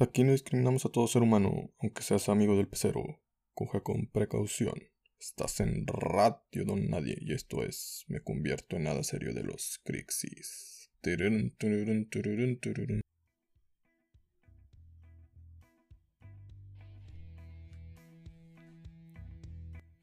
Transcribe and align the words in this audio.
Aquí 0.00 0.22
no 0.22 0.30
discriminamos 0.30 0.86
a 0.86 0.90
todo 0.90 1.08
ser 1.08 1.22
humano, 1.22 1.72
aunque 1.80 2.02
seas 2.02 2.28
amigo 2.28 2.56
del 2.56 2.68
pecero. 2.68 3.20
Coge 3.52 3.82
con 3.82 4.06
precaución. 4.06 4.74
Estás 5.18 5.58
en 5.58 5.88
Radio 5.88 6.64
Don 6.64 6.88
Nadie 6.88 7.18
y 7.20 7.32
esto 7.32 7.64
es 7.64 8.04
Me 8.06 8.20
convierto 8.20 8.76
en 8.76 8.84
nada 8.84 9.02
serio 9.02 9.34
de 9.34 9.42
los 9.42 9.80
Crixis. 9.82 10.92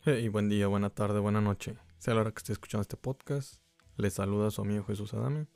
Hey, 0.04 0.28
buen 0.28 0.50
día, 0.50 0.68
buena 0.68 0.90
tarde, 0.90 1.22
buena 1.22 1.40
noche. 1.40 1.78
Sea 2.00 2.16
la 2.16 2.20
hora 2.20 2.32
que 2.32 2.40
esté 2.40 2.52
escuchando 2.52 2.82
este 2.82 2.98
podcast, 2.98 3.62
les 3.96 4.16
saluda 4.16 4.52
su 4.52 4.62
amigo 4.62 4.84
Jesús 4.84 5.14
Adame 5.14 5.48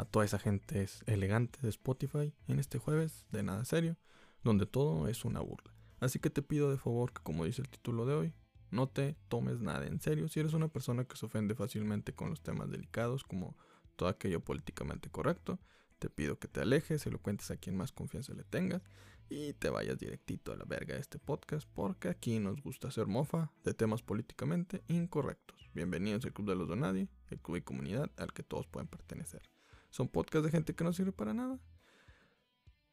a 0.00 0.06
toda 0.06 0.24
esa 0.24 0.38
gente 0.38 0.88
elegante 1.04 1.58
de 1.60 1.68
Spotify 1.68 2.34
en 2.48 2.58
este 2.58 2.78
jueves 2.78 3.26
de 3.30 3.42
nada 3.42 3.64
serio, 3.66 3.98
donde 4.42 4.64
todo 4.64 5.08
es 5.08 5.26
una 5.26 5.40
burla. 5.40 5.74
Así 6.00 6.18
que 6.18 6.30
te 6.30 6.40
pido 6.40 6.70
de 6.70 6.78
favor 6.78 7.12
que, 7.12 7.22
como 7.22 7.44
dice 7.44 7.60
el 7.60 7.68
título 7.68 8.06
de 8.06 8.14
hoy, 8.14 8.34
no 8.70 8.88
te 8.88 9.16
tomes 9.28 9.60
nada 9.60 9.86
en 9.86 10.00
serio 10.00 10.28
si 10.28 10.40
eres 10.40 10.54
una 10.54 10.68
persona 10.68 11.04
que 11.04 11.16
se 11.16 11.26
ofende 11.26 11.54
fácilmente 11.54 12.14
con 12.14 12.30
los 12.30 12.40
temas 12.40 12.70
delicados 12.70 13.24
como 13.24 13.58
todo 13.96 14.08
aquello 14.08 14.40
políticamente 14.40 15.10
correcto. 15.10 15.58
Te 15.98 16.08
pido 16.08 16.38
que 16.38 16.48
te 16.48 16.62
alejes, 16.62 17.02
se 17.02 17.10
lo 17.10 17.20
cuentes 17.20 17.50
a 17.50 17.58
quien 17.58 17.76
más 17.76 17.92
confianza 17.92 18.32
le 18.32 18.44
tengas 18.44 18.80
y 19.28 19.52
te 19.52 19.68
vayas 19.68 19.98
directito 19.98 20.52
a 20.52 20.56
la 20.56 20.64
verga 20.64 20.94
de 20.94 21.00
este 21.00 21.18
podcast 21.18 21.68
porque 21.74 22.08
aquí 22.08 22.38
nos 22.38 22.62
gusta 22.62 22.88
hacer 22.88 23.06
mofa 23.06 23.52
de 23.64 23.74
temas 23.74 24.02
políticamente 24.02 24.82
incorrectos. 24.88 25.68
Bienvenidos 25.74 26.24
al 26.24 26.32
Club 26.32 26.48
de 26.48 26.56
los 26.56 26.68
Donadie, 26.68 27.10
el 27.28 27.40
club 27.40 27.58
y 27.58 27.62
comunidad 27.62 28.10
al 28.16 28.32
que 28.32 28.42
todos 28.42 28.66
pueden 28.66 28.88
pertenecer. 28.88 29.49
Son 29.90 30.08
podcasts 30.08 30.44
de 30.44 30.50
gente 30.50 30.74
que 30.74 30.84
no 30.84 30.92
sirve 30.92 31.12
para 31.12 31.34
nada. 31.34 31.58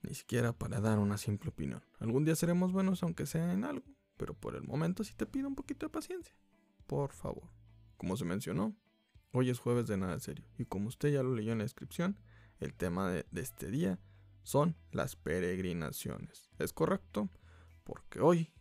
Ni 0.02 0.14
siquiera 0.14 0.53
para 0.53 0.81
dar 0.81 1.00
una 1.00 1.17
simple 1.17 1.50
opinión. 1.50 1.84
Algún 2.00 2.26
día 2.26 2.36
seremos 2.36 2.72
buenos 2.72 3.03
aunque 3.03 3.26
sea 3.26 3.53
en 3.53 3.64
algo, 3.64 3.86
pero 4.17 4.34
por 4.34 4.56
el 4.56 4.64
momento 4.64 5.03
sí 5.03 5.14
te 5.16 5.25
pido 5.25 5.48
un 5.48 5.56
poquito 5.56 5.86
de 5.86 5.92
paciencia. 5.92 6.36
Por 6.88 7.14
favor. 7.14 7.50
Como 7.98 8.16
se 8.16 8.25
mencionó, 8.25 8.75
hoy 9.31 9.50
es 9.50 9.59
jueves 9.59 9.88
de 9.88 9.98
nada 9.98 10.20
serio. 10.20 10.45
Y 10.58 10.66
como 10.66 10.88
usted 10.88 11.09
ya 11.09 11.23
lo 11.23 11.36
leyó 11.36 11.52
en 11.52 11.59
la 11.59 11.64
descripción, 11.64 12.20
el 12.59 12.73
tema 12.73 13.09
de, 13.09 13.25
de 13.31 13.42
este 13.42 13.70
día 13.70 14.00
son 14.44 14.75
las 14.92 15.16
peregrinaciones. 15.16 16.50
¿Es 16.58 16.73
correcto? 16.73 17.30
Porque 17.84 18.20
hoy 18.22 18.53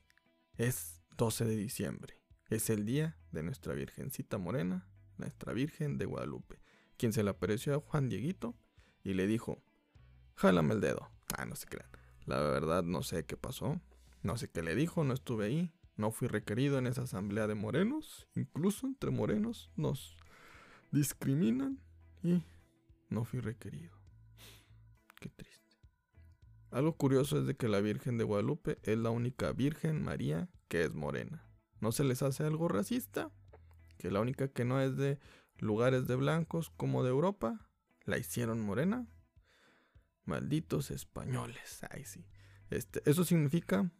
es 0.56 1.02
12 1.16 1.44
de 1.44 1.56
diciembre. 1.56 2.14
Es 2.48 2.70
el 2.70 2.84
día 2.86 3.18
de 3.30 3.42
nuestra 3.42 3.74
Virgencita 3.74 4.38
Morena, 4.38 4.88
nuestra 5.16 5.52
Virgen 5.52 5.98
de 5.98 6.06
Guadalupe 6.06 6.60
quien 6.96 7.12
se 7.12 7.22
le 7.22 7.30
apareció 7.30 7.74
a 7.74 7.80
Juan 7.80 8.08
Dieguito 8.08 8.54
y 9.02 9.14
le 9.14 9.26
dijo, 9.26 9.62
jálame 10.34 10.74
el 10.74 10.80
dedo. 10.80 11.10
Ah, 11.36 11.44
no 11.44 11.56
se 11.56 11.66
crean. 11.66 11.90
La 12.24 12.40
verdad 12.40 12.82
no 12.82 13.02
sé 13.02 13.24
qué 13.24 13.36
pasó. 13.36 13.80
No 14.22 14.36
sé 14.36 14.48
qué 14.48 14.62
le 14.62 14.74
dijo, 14.74 15.04
no 15.04 15.14
estuve 15.14 15.46
ahí. 15.46 15.72
No 15.96 16.10
fui 16.10 16.28
requerido 16.28 16.78
en 16.78 16.86
esa 16.86 17.02
asamblea 17.02 17.46
de 17.46 17.54
morenos. 17.54 18.26
Incluso 18.34 18.86
entre 18.86 19.10
morenos 19.10 19.70
nos 19.76 20.16
discriminan 20.90 21.80
y 22.22 22.42
no 23.08 23.24
fui 23.24 23.40
requerido. 23.40 23.94
Qué 25.20 25.28
triste. 25.28 25.56
Algo 26.70 26.96
curioso 26.96 27.38
es 27.38 27.46
de 27.46 27.56
que 27.56 27.68
la 27.68 27.80
Virgen 27.80 28.18
de 28.18 28.24
Guadalupe 28.24 28.78
es 28.82 28.98
la 28.98 29.10
única 29.10 29.52
Virgen 29.52 30.02
María 30.02 30.48
que 30.68 30.82
es 30.82 30.94
morena. 30.94 31.46
¿No 31.80 31.92
se 31.92 32.04
les 32.04 32.22
hace 32.22 32.44
algo 32.44 32.68
racista? 32.68 33.30
Que 33.98 34.10
la 34.10 34.20
única 34.20 34.48
que 34.48 34.64
no 34.64 34.80
es 34.80 34.96
de 34.96 35.18
lugares 35.58 36.06
de 36.06 36.16
blancos 36.16 36.70
como 36.70 37.02
de 37.02 37.10
Europa, 37.10 37.68
la 38.04 38.18
hicieron 38.18 38.60
morena. 38.60 39.06
Malditos 40.24 40.90
españoles. 40.90 41.80
Ay, 41.90 42.04
sí. 42.04 42.26
Este, 42.70 43.00
eso 43.08 43.24
significa 43.24 43.92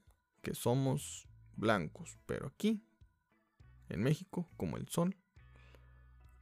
que 0.42 0.54
somos 0.54 1.28
blancos, 1.54 2.18
pero 2.26 2.48
aquí, 2.48 2.84
en 3.88 4.02
México, 4.02 4.48
como 4.56 4.76
el 4.76 4.88
sol, 4.88 5.16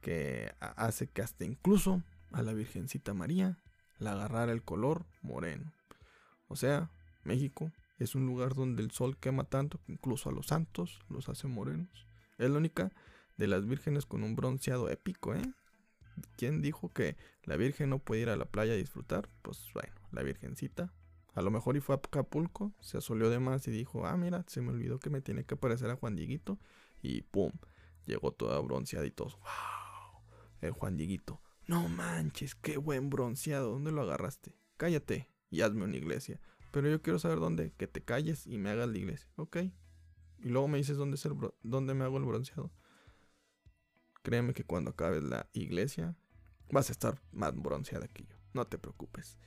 que 0.01 0.53
hace 0.59 1.07
que 1.07 1.21
hasta 1.21 1.45
incluso 1.45 2.03
a 2.31 2.41
la 2.41 2.53
Virgencita 2.53 3.13
María 3.13 3.59
la 3.97 4.11
agarrara 4.11 4.51
el 4.51 4.63
color 4.63 5.05
moreno. 5.21 5.73
O 6.47 6.55
sea, 6.55 6.91
México 7.23 7.71
es 7.97 8.13
un 8.13 8.25
lugar 8.25 8.53
donde 8.53 8.83
el 8.83 8.91
sol 8.91 9.17
quema 9.17 9.45
tanto 9.45 9.79
que 9.83 9.93
incluso 9.93 10.29
a 10.29 10.31
los 10.31 10.47
santos 10.47 10.99
los 11.09 11.29
hace 11.29 11.47
morenos. 11.47 12.07
Es 12.37 12.49
la 12.49 12.57
única 12.57 12.91
de 13.37 13.47
las 13.47 13.65
vírgenes 13.65 14.05
con 14.05 14.23
un 14.23 14.35
bronceado 14.35 14.89
épico, 14.89 15.35
¿eh? 15.35 15.41
¿Quién 16.37 16.61
dijo 16.61 16.89
que 16.89 17.17
la 17.43 17.57
Virgen 17.57 17.89
no 17.89 17.99
puede 17.99 18.21
ir 18.21 18.29
a 18.29 18.37
la 18.37 18.45
playa 18.45 18.73
a 18.73 18.77
disfrutar? 18.77 19.29
Pues 19.41 19.69
bueno, 19.73 19.93
la 20.11 20.23
Virgencita. 20.23 20.93
A 21.33 21.41
lo 21.41 21.51
mejor 21.51 21.75
y 21.75 21.81
fue 21.81 21.95
a 21.95 21.97
Acapulco, 21.97 22.73
se 22.79 22.97
asolió 22.97 23.29
de 23.29 23.39
más 23.39 23.67
y 23.67 23.71
dijo, 23.71 24.05
ah, 24.05 24.15
mira, 24.15 24.45
se 24.47 24.61
me 24.61 24.69
olvidó 24.69 24.99
que 24.99 25.09
me 25.09 25.21
tiene 25.21 25.43
que 25.43 25.55
aparecer 25.55 25.89
a 25.89 25.97
Juan 25.97 26.15
Dieguito. 26.15 26.57
Y 27.01 27.23
pum, 27.23 27.51
llegó 28.05 28.31
toda 28.31 28.59
bronceada 28.61 29.05
y 29.05 29.11
todos, 29.11 29.37
wow, 29.39 30.21
el 30.61 30.71
Juan 30.71 30.95
Dieguito. 30.95 31.41
No 31.67 31.89
manches, 31.89 32.55
qué 32.55 32.77
buen 32.77 33.09
bronceado, 33.09 33.71
¿dónde 33.71 33.91
lo 33.91 34.01
agarraste? 34.01 34.55
Cállate 34.77 35.29
y 35.49 35.61
hazme 35.61 35.83
una 35.83 35.97
iglesia. 35.97 36.39
Pero 36.71 36.89
yo 36.89 37.01
quiero 37.01 37.19
saber 37.19 37.39
dónde, 37.39 37.73
que 37.73 37.87
te 37.87 38.01
calles 38.01 38.47
y 38.47 38.57
me 38.57 38.69
hagas 38.69 38.87
la 38.87 38.97
iglesia, 38.97 39.29
¿ok? 39.35 39.57
Y 40.39 40.49
luego 40.49 40.67
me 40.67 40.77
dices 40.77 40.95
dónde, 40.95 41.15
es 41.15 41.25
el 41.25 41.33
dónde 41.63 41.93
me 41.93 42.05
hago 42.05 42.17
el 42.17 42.25
bronceado. 42.25 42.71
Créeme 44.25 44.55
que 44.55 44.63
cuando 44.63 44.89
acabes 44.89 45.21
la 45.21 45.47
iglesia 45.53 46.15
vas 46.71 46.89
a 46.89 46.93
estar 46.93 47.21
más 47.31 47.55
bronceada 47.55 48.07
que 48.07 48.23
yo. 48.23 48.35
No 48.55 48.65
te 48.65 48.79
preocupes. 48.79 49.37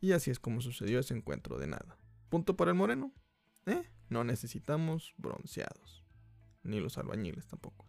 Y 0.00 0.10
así 0.10 0.32
es 0.32 0.40
como 0.40 0.60
sucedió 0.60 0.98
ese 0.98 1.14
encuentro 1.14 1.56
de 1.56 1.68
nada. 1.68 1.96
Punto 2.30 2.56
para 2.56 2.72
el 2.72 2.76
moreno. 2.76 3.12
¿Eh? 3.66 3.88
No 4.08 4.24
necesitamos 4.24 5.14
bronceados. 5.18 6.02
Ni 6.64 6.80
los 6.80 6.98
albañiles 6.98 7.46
tampoco. 7.46 7.86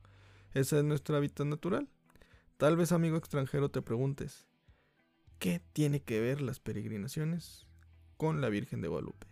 Ese 0.53 0.77
es 0.77 0.83
nuestro 0.83 1.17
hábitat 1.17 1.47
natural. 1.47 1.89
Tal 2.57 2.77
vez, 2.77 2.91
amigo 2.91 3.17
extranjero, 3.17 3.71
te 3.71 3.81
preguntes, 3.81 4.45
¿qué 5.39 5.63
tiene 5.73 6.03
que 6.03 6.21
ver 6.21 6.41
las 6.41 6.59
peregrinaciones 6.59 7.65
con 8.17 8.39
la 8.39 8.49
Virgen 8.49 8.81
de 8.81 8.87
Guadalupe? 8.87 9.25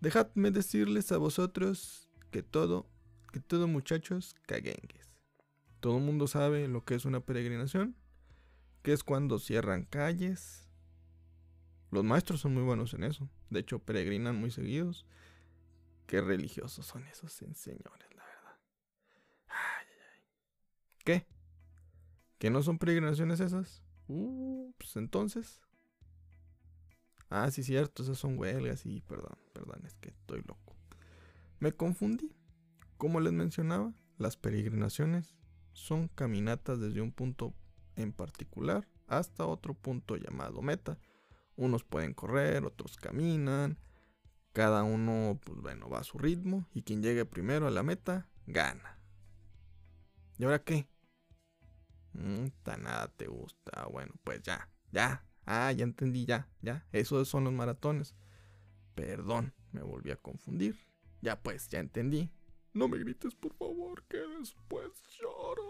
Dejadme 0.00 0.52
decirles 0.52 1.10
a 1.10 1.16
vosotros 1.16 2.08
que 2.30 2.44
todo, 2.44 2.86
que 3.32 3.40
todo 3.40 3.66
muchachos 3.66 4.36
caguengues. 4.46 5.03
Todo 5.84 5.98
el 5.98 6.02
mundo 6.02 6.26
sabe 6.28 6.66
lo 6.66 6.82
que 6.82 6.94
es 6.94 7.04
una 7.04 7.20
peregrinación, 7.20 7.94
que 8.80 8.94
es 8.94 9.04
cuando 9.04 9.38
cierran 9.38 9.84
calles. 9.84 10.66
Los 11.90 12.04
maestros 12.04 12.40
son 12.40 12.54
muy 12.54 12.62
buenos 12.62 12.94
en 12.94 13.04
eso. 13.04 13.28
De 13.50 13.60
hecho, 13.60 13.80
peregrinan 13.80 14.34
muy 14.34 14.50
seguidos. 14.50 15.04
Qué 16.06 16.22
religiosos 16.22 16.86
son 16.86 17.06
esos 17.08 17.34
señores, 17.34 18.08
la 18.16 18.24
verdad. 18.24 18.58
Ay, 19.48 19.86
ay, 19.86 19.96
ay. 20.14 20.22
¿Qué? 21.04 21.26
¿Que 22.38 22.48
no 22.48 22.62
son 22.62 22.78
peregrinaciones 22.78 23.40
esas? 23.40 23.82
Uh, 24.08 24.72
pues 24.78 24.96
entonces. 24.96 25.60
Ah, 27.28 27.50
sí, 27.50 27.62
cierto, 27.62 28.04
esas 28.04 28.16
son 28.16 28.38
huelgas. 28.38 28.86
Y 28.86 29.02
perdón, 29.02 29.36
perdón, 29.52 29.82
es 29.84 29.92
que 29.96 30.08
estoy 30.08 30.40
loco. 30.48 30.78
Me 31.58 31.72
confundí. 31.72 32.34
Como 32.96 33.20
les 33.20 33.34
mencionaba, 33.34 33.92
las 34.16 34.38
peregrinaciones 34.38 35.34
son 35.74 36.08
caminatas 36.08 36.80
desde 36.80 37.02
un 37.02 37.12
punto 37.12 37.52
en 37.96 38.12
particular 38.12 38.88
hasta 39.06 39.46
otro 39.46 39.74
punto 39.74 40.16
llamado 40.16 40.62
meta. 40.62 40.98
Unos 41.56 41.84
pueden 41.84 42.14
correr, 42.14 42.64
otros 42.64 42.96
caminan. 42.96 43.78
Cada 44.52 44.84
uno, 44.84 45.38
pues 45.44 45.60
bueno, 45.60 45.88
va 45.88 46.00
a 46.00 46.04
su 46.04 46.18
ritmo. 46.18 46.66
Y 46.72 46.82
quien 46.82 47.02
llegue 47.02 47.24
primero 47.24 47.66
a 47.66 47.70
la 47.70 47.82
meta, 47.82 48.28
gana. 48.46 48.98
¿Y 50.38 50.44
ahora 50.44 50.62
qué? 50.62 50.88
Mm, 52.12 52.46
nada 52.82 53.08
te 53.08 53.26
gusta. 53.26 53.86
Bueno, 53.86 54.14
pues 54.24 54.42
ya, 54.42 54.68
ya. 54.90 55.24
Ah, 55.44 55.72
ya 55.72 55.84
entendí, 55.84 56.24
ya, 56.24 56.48
ya. 56.62 56.86
Esos 56.92 57.28
son 57.28 57.44
los 57.44 57.52
maratones. 57.52 58.14
Perdón, 58.94 59.52
me 59.72 59.82
volví 59.82 60.10
a 60.10 60.16
confundir. 60.16 60.78
Ya 61.20 61.40
pues, 61.40 61.68
ya 61.68 61.80
entendí. 61.80 62.30
No 62.72 62.88
me 62.88 62.98
grites, 62.98 63.34
por 63.34 63.54
favor, 63.54 64.04
que 64.08 64.18
después 64.38 64.90
lloro. 65.20 65.63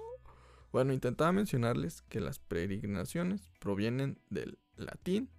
Bueno, 0.75 0.93
intentaba 0.93 1.31
mencionarles 1.31 2.03
que 2.09 2.19
las 2.19 2.41
peregrinaciones 2.41 3.53
provienen 3.61 4.19
del 4.29 4.59
latín 4.75 5.31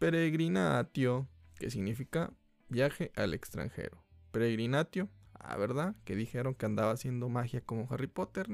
peregrinatio, 0.00 1.28
que 1.54 1.70
significa 1.70 2.32
viaje 2.68 3.12
al 3.14 3.32
extranjero. 3.32 4.04
Peregrinatio, 4.32 5.08
ah, 5.34 5.56
¿verdad? 5.56 5.94
Que 6.04 6.16
dijeron 6.16 6.56
que 6.56 6.66
andaba 6.66 6.90
haciendo 6.90 7.28
magia 7.28 7.60
como 7.60 7.86
Harry 7.92 8.08
Potter. 8.08 8.48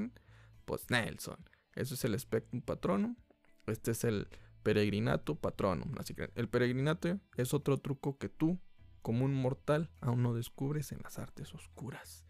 Pues 0.66 0.90
Nelson. 0.90 1.38
Eso 1.74 1.94
es 1.94 2.04
el 2.04 2.20
Spectrum 2.20 2.60
Patronum. 2.60 3.16
Este 3.66 3.92
es 3.92 4.04
el 4.04 4.28
Peregrinato 4.62 5.36
Patronum. 5.36 5.94
El 6.34 6.50
peregrinato 6.50 7.18
es 7.38 7.54
otro 7.54 7.78
truco 7.78 8.18
que 8.18 8.28
tú 8.28 8.60
como 9.00 9.24
un 9.24 9.32
mortal 9.32 9.90
aún 10.02 10.22
no 10.22 10.34
descubres 10.34 10.92
en 10.92 10.98
las 11.02 11.18
artes 11.18 11.54
oscuras 11.54 12.26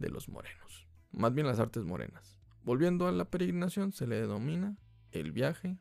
de 0.00 0.08
los 0.08 0.28
morenos. 0.28 0.85
Más 1.12 1.32
bien 1.34 1.46
las 1.46 1.58
artes 1.58 1.84
morenas. 1.84 2.38
Volviendo 2.62 3.06
a 3.06 3.12
la 3.12 3.30
peregrinación, 3.30 3.92
se 3.92 4.06
le 4.06 4.20
denomina 4.20 4.76
el 5.12 5.32
viaje 5.32 5.78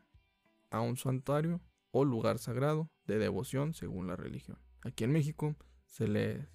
a 0.70 0.82
un 0.82 0.98
santuario 0.98 1.62
o 1.92 2.06
lugar 2.06 2.40
sagrado 2.40 2.92
de 3.08 3.18
devoción 3.18 3.74
según 3.74 4.08
la 4.08 4.16
religión. 4.16 4.60
Aquí 4.82 5.04
en 5.04 5.12
México 5.12 5.56
se 5.86 6.08
le 6.08 6.48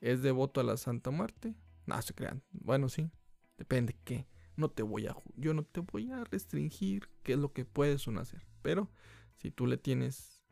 es 0.00 0.22
devoto 0.22 0.60
a 0.60 0.64
la 0.64 0.76
Santa 0.76 1.10
Muerte. 1.10 1.54
No 1.86 2.00
se 2.02 2.14
crean. 2.14 2.42
Bueno, 2.52 2.88
sí. 2.88 3.10
Depende 3.56 3.96
qué. 4.04 4.26
No 4.56 4.70
te 4.70 4.82
voy 4.82 5.06
a 5.06 5.16
yo 5.36 5.54
no 5.54 5.64
te 5.64 5.80
voy 5.80 6.10
a 6.10 6.24
restringir 6.24 7.08
qué 7.22 7.32
es 7.32 7.38
lo 7.38 7.52
que 7.52 7.64
puedes 7.64 8.06
uno 8.06 8.20
hacer. 8.20 8.46
Pero 8.62 8.90
si 9.36 9.50
tú 9.50 9.66
le 9.66 9.76
tienes 9.76 10.42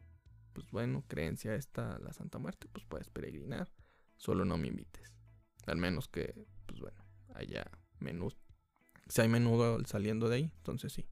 pues 0.52 0.70
bueno, 0.70 1.04
creencia 1.08 1.52
a 1.52 1.54
esta 1.54 1.98
la 2.00 2.12
Santa 2.12 2.38
Muerte, 2.38 2.68
pues 2.72 2.84
puedes 2.84 3.08
peregrinar. 3.08 3.72
Solo 4.16 4.44
no 4.44 4.58
me 4.58 4.68
invites. 4.68 5.14
Al 5.66 5.76
menos 5.76 6.08
que 6.08 6.46
pues 6.66 6.80
bueno, 6.80 7.01
haya 7.34 7.70
menú. 7.98 8.30
Si 9.08 9.20
hay 9.20 9.28
menudo 9.28 9.78
saliendo 9.84 10.28
de 10.28 10.36
ahí, 10.36 10.52
entonces 10.58 10.92
sí. 10.92 11.06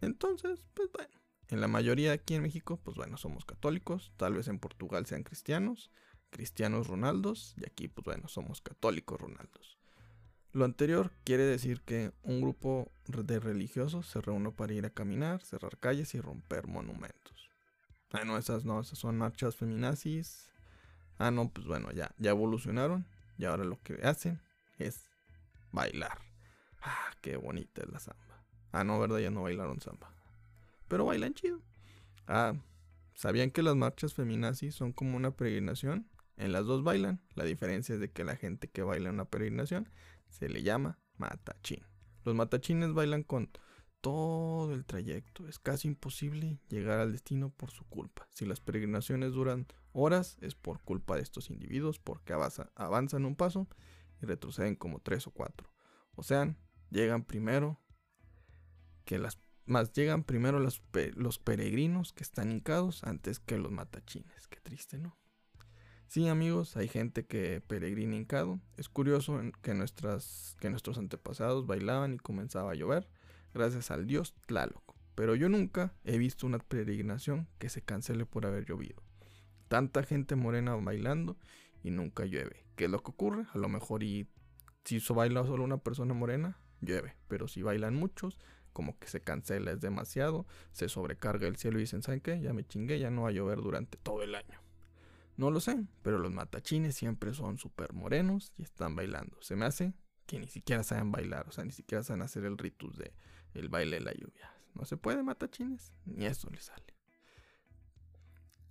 Entonces, 0.00 0.68
pues 0.74 0.90
bueno, 0.92 1.14
en 1.48 1.60
la 1.60 1.68
mayoría 1.68 2.12
aquí 2.12 2.34
en 2.34 2.42
México, 2.42 2.80
pues 2.82 2.96
bueno, 2.96 3.16
somos 3.16 3.44
católicos. 3.44 4.12
Tal 4.16 4.34
vez 4.34 4.48
en 4.48 4.58
Portugal 4.58 5.06
sean 5.06 5.22
cristianos, 5.22 5.90
cristianos 6.30 6.88
Ronaldos. 6.88 7.54
Y 7.56 7.64
aquí, 7.66 7.88
pues 7.88 8.04
bueno, 8.04 8.28
somos 8.28 8.60
católicos 8.60 9.20
Ronaldos. 9.20 9.78
Lo 10.52 10.64
anterior 10.64 11.12
quiere 11.24 11.44
decir 11.44 11.82
que 11.82 12.12
un 12.22 12.40
grupo 12.40 12.90
de 13.06 13.38
religiosos 13.38 14.08
se 14.08 14.20
reúne 14.20 14.50
para 14.50 14.72
ir 14.72 14.86
a 14.86 14.90
caminar, 14.90 15.42
cerrar 15.42 15.78
calles 15.78 16.14
y 16.14 16.20
romper 16.20 16.66
monumentos. 16.66 17.50
Ah, 18.10 18.24
no, 18.24 18.38
esas 18.38 18.64
no, 18.64 18.80
esas 18.80 18.98
son 18.98 19.18
marchas 19.18 19.54
feminazis. 19.54 20.50
Ah, 21.18 21.30
no, 21.30 21.50
pues 21.50 21.66
bueno, 21.66 21.92
ya, 21.92 22.14
ya 22.18 22.30
evolucionaron. 22.30 23.06
Y 23.38 23.44
ahora 23.44 23.64
lo 23.64 23.80
que 23.82 24.00
hacen 24.02 24.40
es 24.78 25.08
bailar. 25.72 26.18
Ah, 26.82 27.10
qué 27.20 27.36
bonita 27.36 27.82
es 27.82 27.90
la 27.90 27.98
samba. 27.98 28.44
Ah, 28.72 28.84
no, 28.84 28.98
verdad, 28.98 29.18
ya 29.18 29.30
no 29.30 29.42
bailaron 29.42 29.80
samba. 29.80 30.12
Pero 30.88 31.06
bailan 31.06 31.34
chido. 31.34 31.60
Ah, 32.26 32.54
¿sabían 33.14 33.50
que 33.50 33.62
las 33.62 33.76
marchas 33.76 34.14
feminazis 34.14 34.74
son 34.74 34.92
como 34.92 35.16
una 35.16 35.32
peregrinación? 35.32 36.08
En 36.36 36.52
las 36.52 36.66
dos 36.66 36.82
bailan. 36.84 37.20
La 37.34 37.44
diferencia 37.44 37.94
es 37.94 38.00
de 38.00 38.10
que 38.10 38.24
la 38.24 38.36
gente 38.36 38.68
que 38.68 38.82
baila 38.82 39.10
una 39.10 39.24
peregrinación 39.24 39.88
se 40.28 40.48
le 40.48 40.62
llama 40.62 40.98
matachín. 41.16 41.82
Los 42.24 42.34
matachines 42.34 42.92
bailan 42.92 43.22
con 43.22 43.50
todo 44.00 44.74
el 44.74 44.84
trayecto. 44.84 45.48
Es 45.48 45.58
casi 45.58 45.88
imposible 45.88 46.60
llegar 46.68 47.00
al 47.00 47.12
destino 47.12 47.50
por 47.50 47.70
su 47.70 47.84
culpa. 47.84 48.28
Si 48.30 48.44
las 48.44 48.60
peregrinaciones 48.60 49.32
duran 49.32 49.66
horas, 49.92 50.36
es 50.40 50.54
por 50.54 50.80
culpa 50.80 51.16
de 51.16 51.22
estos 51.22 51.50
individuos 51.50 51.98
porque 51.98 52.34
avanzan 52.34 53.24
un 53.24 53.34
paso 53.34 53.66
y 54.22 54.26
retroceden 54.26 54.76
como 54.76 55.00
tres 55.00 55.26
o 55.26 55.30
cuatro. 55.30 55.72
O 56.14 56.22
sea, 56.22 56.56
llegan 56.90 57.24
primero 57.24 57.80
que 59.04 59.18
las 59.18 59.38
más 59.66 59.92
llegan 59.92 60.22
primero 60.22 60.60
los, 60.60 60.80
los 61.14 61.38
peregrinos 61.38 62.12
que 62.12 62.22
están 62.22 62.52
hincados 62.52 63.02
antes 63.04 63.40
que 63.40 63.58
los 63.58 63.72
matachines. 63.72 64.46
Qué 64.48 64.60
triste, 64.60 64.98
¿no? 64.98 65.16
Sí, 66.06 66.28
amigos, 66.28 66.76
hay 66.76 66.86
gente 66.86 67.26
que 67.26 67.60
peregrina 67.60 68.14
hincado. 68.14 68.60
Es 68.76 68.88
curioso 68.88 69.40
que, 69.62 69.74
nuestras, 69.74 70.56
que 70.60 70.70
nuestros 70.70 70.98
antepasados 70.98 71.66
bailaban 71.66 72.14
y 72.14 72.18
comenzaba 72.18 72.70
a 72.70 72.74
llover, 72.74 73.08
gracias 73.52 73.90
al 73.90 74.06
dios 74.06 74.34
Tlaloc. 74.46 74.94
Pero 75.16 75.34
yo 75.34 75.48
nunca 75.48 75.94
he 76.04 76.16
visto 76.16 76.46
una 76.46 76.58
peregrinación 76.60 77.48
que 77.58 77.68
se 77.68 77.82
cancele 77.82 78.24
por 78.24 78.46
haber 78.46 78.66
llovido. 78.66 79.02
Tanta 79.66 80.04
gente 80.04 80.36
morena 80.36 80.76
bailando 80.76 81.38
y 81.86 81.92
nunca 81.92 82.24
llueve. 82.24 82.66
¿Qué 82.74 82.86
es 82.86 82.90
lo 82.90 83.00
que 83.00 83.12
ocurre? 83.12 83.46
A 83.54 83.58
lo 83.58 83.68
mejor 83.68 84.02
y 84.02 84.26
si 84.84 84.98
baila 85.12 85.44
solo 85.44 85.62
una 85.62 85.78
persona 85.78 86.14
morena, 86.14 86.58
llueve. 86.80 87.14
Pero 87.28 87.46
si 87.46 87.62
bailan 87.62 87.94
muchos, 87.94 88.40
como 88.72 88.98
que 88.98 89.06
se 89.06 89.20
cancela, 89.20 89.70
es 89.70 89.80
demasiado, 89.80 90.46
se 90.72 90.88
sobrecarga 90.88 91.46
el 91.46 91.56
cielo 91.56 91.78
y 91.78 91.82
dicen, 91.82 92.02
¿saben 92.02 92.20
qué? 92.20 92.40
Ya 92.40 92.52
me 92.52 92.64
chingué, 92.66 92.98
ya 92.98 93.10
no 93.10 93.22
va 93.22 93.28
a 93.28 93.32
llover 93.32 93.58
durante 93.58 93.98
todo 93.98 94.24
el 94.24 94.34
año. 94.34 94.60
No 95.36 95.52
lo 95.52 95.60
sé, 95.60 95.84
pero 96.02 96.18
los 96.18 96.32
matachines 96.32 96.96
siempre 96.96 97.32
son 97.34 97.56
súper 97.56 97.92
morenos 97.92 98.52
y 98.56 98.62
están 98.62 98.96
bailando. 98.96 99.40
Se 99.42 99.54
me 99.54 99.64
hace 99.64 99.94
que 100.26 100.40
ni 100.40 100.48
siquiera 100.48 100.82
saben 100.82 101.12
bailar, 101.12 101.46
o 101.48 101.52
sea, 101.52 101.64
ni 101.64 101.72
siquiera 101.72 102.02
saben 102.02 102.22
hacer 102.22 102.44
el 102.44 102.58
ritus 102.58 102.98
de 102.98 103.12
el 103.54 103.68
baile 103.68 103.98
de 103.98 104.04
la 104.04 104.12
lluvia. 104.12 104.52
No 104.74 104.84
se 104.86 104.96
puede 104.96 105.22
matachines, 105.22 105.92
ni 106.04 106.26
eso 106.26 106.50
les 106.50 106.64
sale. 106.64 106.96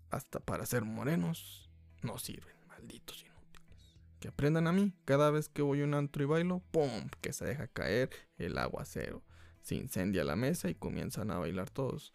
Hasta 0.09 0.41
para 0.41 0.65
ser 0.65 0.83
morenos 0.83 1.69
no 2.01 2.17
sirven, 2.17 2.54
malditos 2.85 3.23
inútiles. 3.23 3.97
Que 4.19 4.27
aprendan 4.27 4.67
a 4.67 4.71
mí, 4.71 4.93
cada 5.05 5.31
vez 5.31 5.49
que 5.49 5.61
voy 5.61 5.81
a 5.81 5.85
un 5.85 5.93
antro 5.93 6.23
y 6.23 6.25
bailo, 6.25 6.61
¡pum! 6.71 7.09
que 7.21 7.33
se 7.33 7.45
deja 7.45 7.67
caer 7.67 8.09
el 8.37 8.57
aguacero. 8.57 9.23
Se 9.61 9.75
incendia 9.75 10.23
la 10.23 10.35
mesa 10.35 10.69
y 10.69 10.75
comienzan 10.75 11.31
a 11.31 11.39
bailar 11.39 11.69
todos. 11.71 12.13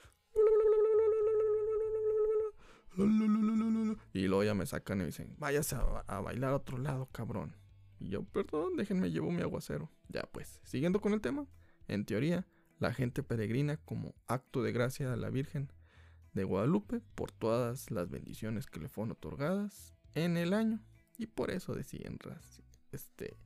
Y 4.12 4.28
luego 4.28 4.44
ya 4.44 4.54
me 4.54 4.66
sacan 4.66 5.00
y 5.00 5.06
dicen, 5.06 5.34
váyase 5.38 5.76
a, 6.06 6.20
bailar 6.20 6.52
a 6.52 6.56
otro 6.56 6.78
lado, 6.78 7.08
cabrón. 7.10 7.56
Y 7.98 8.10
yo, 8.10 8.24
perdón, 8.24 8.76
déjenme, 8.76 9.10
llevo 9.10 9.30
mi 9.30 9.42
aguacero. 9.42 9.90
Ya 10.08 10.22
pues, 10.22 10.60
siguiendo 10.64 11.00
con 11.00 11.12
el 11.12 11.20
tema, 11.20 11.46
en 11.88 12.04
teoría, 12.04 12.46
la 12.78 12.92
gente 12.92 13.22
peregrina 13.22 13.78
como 13.78 14.14
acto 14.26 14.62
de 14.62 14.72
gracia 14.72 15.12
a 15.12 15.16
la 15.16 15.30
Virgen 15.30 15.72
de 16.32 16.44
Guadalupe 16.44 17.00
por 17.14 17.32
todas 17.32 17.90
las 17.90 18.10
bendiciones 18.10 18.66
que 18.66 18.80
le 18.80 18.88
fueron 18.88 19.12
otorgadas 19.12 19.94
en 20.14 20.36
el 20.36 20.52
año. 20.52 20.80
Y 21.18 21.26
por 21.26 21.50
eso 21.50 21.74
deciden 21.74 22.18
este, 22.92 23.36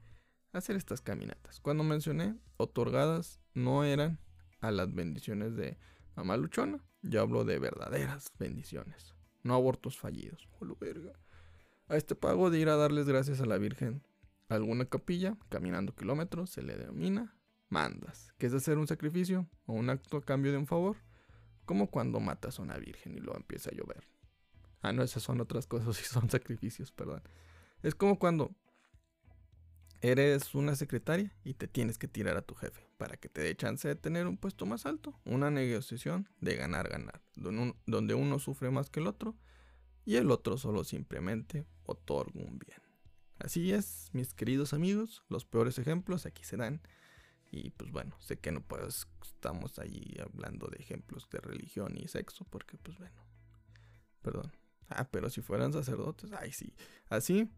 hacer 0.53 0.77
estas 0.77 1.01
caminatas. 1.01 1.61
Cuando 1.61 1.83
mencioné 1.83 2.37
otorgadas, 2.57 3.41
no 3.53 3.85
eran 3.85 4.21
a 4.61 4.71
las 4.71 4.95
bendiciones 4.95 5.57
de 5.57 5.79
Mamá 6.15 6.37
Luchona. 6.37 6.85
Yo 7.03 7.21
hablo 7.21 7.45
de 7.45 7.59
verdaderas 7.59 8.29
bendiciones 8.39 9.15
no 9.45 9.55
abortos 9.55 9.97
fallidos. 9.97 10.49
A 11.87 11.97
este 11.97 12.17
pago 12.17 12.51
de 12.51 12.59
ir 12.59 12.69
a 12.69 12.77
darles 12.77 13.07
gracias 13.07 13.41
a 13.41 13.47
la 13.47 13.59
Virgen 13.59 14.03
a 14.49 14.57
alguna 14.57 14.87
capilla, 14.87 15.37
caminando 15.49 15.95
kilómetros, 15.95 16.51
se 16.51 16.63
le 16.63 16.77
denomina 16.77 17.37
mandas, 17.69 18.33
que 18.39 18.47
es 18.47 18.55
hacer 18.55 18.79
un 18.79 18.87
sacrificio 18.87 19.47
o 19.67 19.75
un 19.75 19.91
acto 19.91 20.19
a 20.19 20.23
cambio 20.23 20.53
de 20.53 20.59
un 20.59 20.67
favor, 20.67 20.97
como 21.65 21.91
cuando 21.91 22.21
matas 22.21 22.59
a 22.59 22.63
una 22.63 22.77
virgen 22.77 23.17
y 23.17 23.21
luego 23.21 23.39
empieza 23.39 23.71
a 23.71 23.75
llover. 23.75 24.07
Ah, 24.85 24.93
no, 24.93 25.03
esas 25.03 25.23
son 25.23 25.41
otras 25.41 25.67
cosas, 25.67 25.99
y 26.01 26.05
son 26.05 26.29
sacrificios, 26.29 26.93
perdón. 26.93 27.23
Es 27.83 27.95
como 27.95 28.19
cuando 28.19 28.55
eres 30.03 30.55
una 30.55 30.77
secretaria 30.77 31.35
y 31.43 31.55
te 31.55 31.69
tienes 31.69 31.97
que 31.97 32.07
tirar 32.07 32.37
a 32.37 32.43
tu 32.43 32.55
jefe 32.55 32.87
para 32.99 33.17
que 33.17 33.31
te 33.31 33.41
dé 33.41 33.57
chance 33.57 33.89
de 33.89 33.95
tener 33.95 34.27
un 34.27 34.37
puesto 34.37 34.67
más 34.67 34.85
alto. 34.85 35.19
Una 35.25 35.51
negociación 35.51 36.29
de 36.43 36.57
ganar, 36.57 36.91
ganar, 36.91 37.23
donde 37.35 38.13
uno 38.13 38.39
sufre 38.39 38.71
más 38.71 38.91
que 38.91 39.01
el 39.01 39.07
otro 39.07 39.35
y 40.05 40.17
el 40.17 40.31
otro 40.31 40.59
solo 40.59 40.85
simplemente 40.85 41.65
otorga 41.87 42.39
un 42.41 42.59
bien. 42.59 42.83
Así 43.39 43.73
es, 43.73 44.11
mis 44.13 44.35
queridos 44.35 44.75
amigos, 44.75 45.25
los 45.31 45.47
peores 45.47 45.79
ejemplos 45.79 46.27
aquí 46.27 46.45
se 46.45 46.59
dan. 46.59 46.83
Y 47.51 47.71
pues 47.71 47.91
bueno, 47.91 48.17
sé 48.21 48.37
que 48.37 48.53
no 48.53 48.61
pues 48.61 49.07
estamos 49.23 49.79
ahí 49.79 50.15
hablando 50.21 50.67
de 50.67 50.77
ejemplos 50.77 51.27
de 51.31 51.39
religión 51.39 51.97
y 51.97 52.07
sexo, 52.07 52.45
porque 52.51 52.77
pues 52.77 52.99
bueno, 52.99 53.25
perdón. 54.21 54.53
Ah, 54.89 55.09
pero 55.11 55.31
si 55.31 55.41
fueran 55.43 55.73
sacerdotes, 55.73 56.33
ay 56.33 56.53
sí. 56.53 56.75
Así 57.09 57.51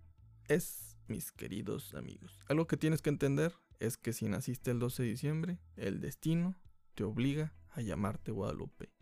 es 0.49 0.97
mis 1.09 1.33
queridos 1.33 1.95
amigos. 1.95 2.41
Algo 2.49 2.67
que 2.67 2.77
tienes 2.77 3.03
que 3.03 3.11
entender 3.11 3.55
es 3.79 3.97
que 3.97 4.13
si 4.13 4.29
naciste 4.29 4.71
el 4.71 4.79
12 4.79 5.03
de 5.03 5.09
diciembre, 5.09 5.59
el 5.77 6.01
destino 6.01 6.57
te 6.95 7.05
obliga 7.05 7.55
a 7.71 7.81
llamarte 7.81 8.33
Guadalupe. 8.33 8.93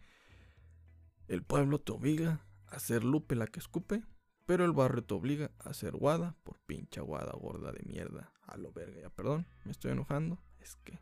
El 1.29 1.43
pueblo 1.43 1.81
te 1.81 1.93
obliga 1.93 2.45
a 2.67 2.79
ser 2.79 3.05
Lupe 3.05 3.35
la 3.35 3.47
que 3.47 3.61
escupe, 3.61 4.03
pero 4.47 4.65
el 4.65 4.73
barrio 4.73 5.05
te 5.05 5.15
obliga 5.15 5.51
a 5.59 5.73
ser 5.73 5.93
Guada 5.93 6.37
por 6.43 6.59
pincha 6.61 7.01
Guada 7.01 7.33
gorda 7.33 7.73
de 7.73 7.83
mierda. 7.85 8.33
A 8.47 8.57
lo 8.59 8.73
verga, 8.73 9.01
ya 9.01 9.11
perdón, 9.11 9.47
me 9.65 9.73
estoy 9.73 9.93
enojando. 9.93 10.39
Es 10.61 10.77
que 10.77 10.99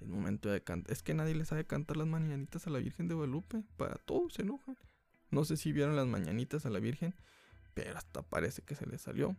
el 0.00 0.08
momento 0.08 0.48
de 0.48 0.62
cantar. 0.62 0.92
Es 0.92 1.02
que 1.02 1.14
nadie 1.14 1.34
le 1.34 1.44
sabe 1.44 1.64
cantar 1.64 1.96
las 1.96 2.06
mañanitas 2.06 2.66
a 2.66 2.70
la 2.70 2.80
Virgen 2.80 3.08
de 3.08 3.14
Guadalupe. 3.14 3.62
Para 3.76 3.96
todos 3.96 4.34
se 4.34 4.42
enojan. 4.42 4.76
No 5.32 5.46
sé 5.46 5.56
si 5.56 5.72
vieron 5.72 5.96
las 5.96 6.06
mañanitas 6.06 6.66
a 6.66 6.70
la 6.70 6.78
Virgen, 6.78 7.14
pero 7.72 7.96
hasta 7.96 8.22
parece 8.22 8.62
que 8.62 8.74
se 8.74 8.86
le 8.86 8.98
salió. 8.98 9.34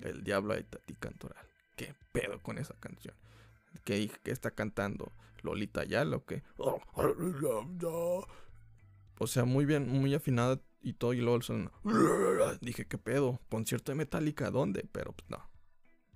El 0.00 0.24
diablo 0.24 0.54
de 0.54 0.64
Tati 0.64 0.94
Cantoral. 0.94 1.46
¿Qué 1.76 1.94
pedo 2.12 2.42
con 2.42 2.56
esa 2.58 2.74
canción? 2.80 3.14
¿Qué, 3.84 4.10
está 4.24 4.52
cantando? 4.52 5.12
¿Lolita 5.42 5.84
ya 5.84 6.04
lo 6.06 6.24
que? 6.24 6.42
O 9.18 9.26
sea, 9.26 9.44
muy 9.44 9.66
bien, 9.66 9.86
muy 9.88 10.14
afinada 10.14 10.60
y 10.80 10.94
todo. 10.94 11.12
Y 11.12 11.20
luego 11.20 11.42
son. 11.42 11.70
Dije, 12.62 12.86
¿qué 12.86 12.96
pedo? 12.96 13.38
¿Concierto 13.50 13.92
de 13.92 13.96
Metallica? 13.96 14.50
¿Dónde? 14.50 14.88
Pero 14.90 15.12
pues 15.12 15.28
no. 15.28 15.46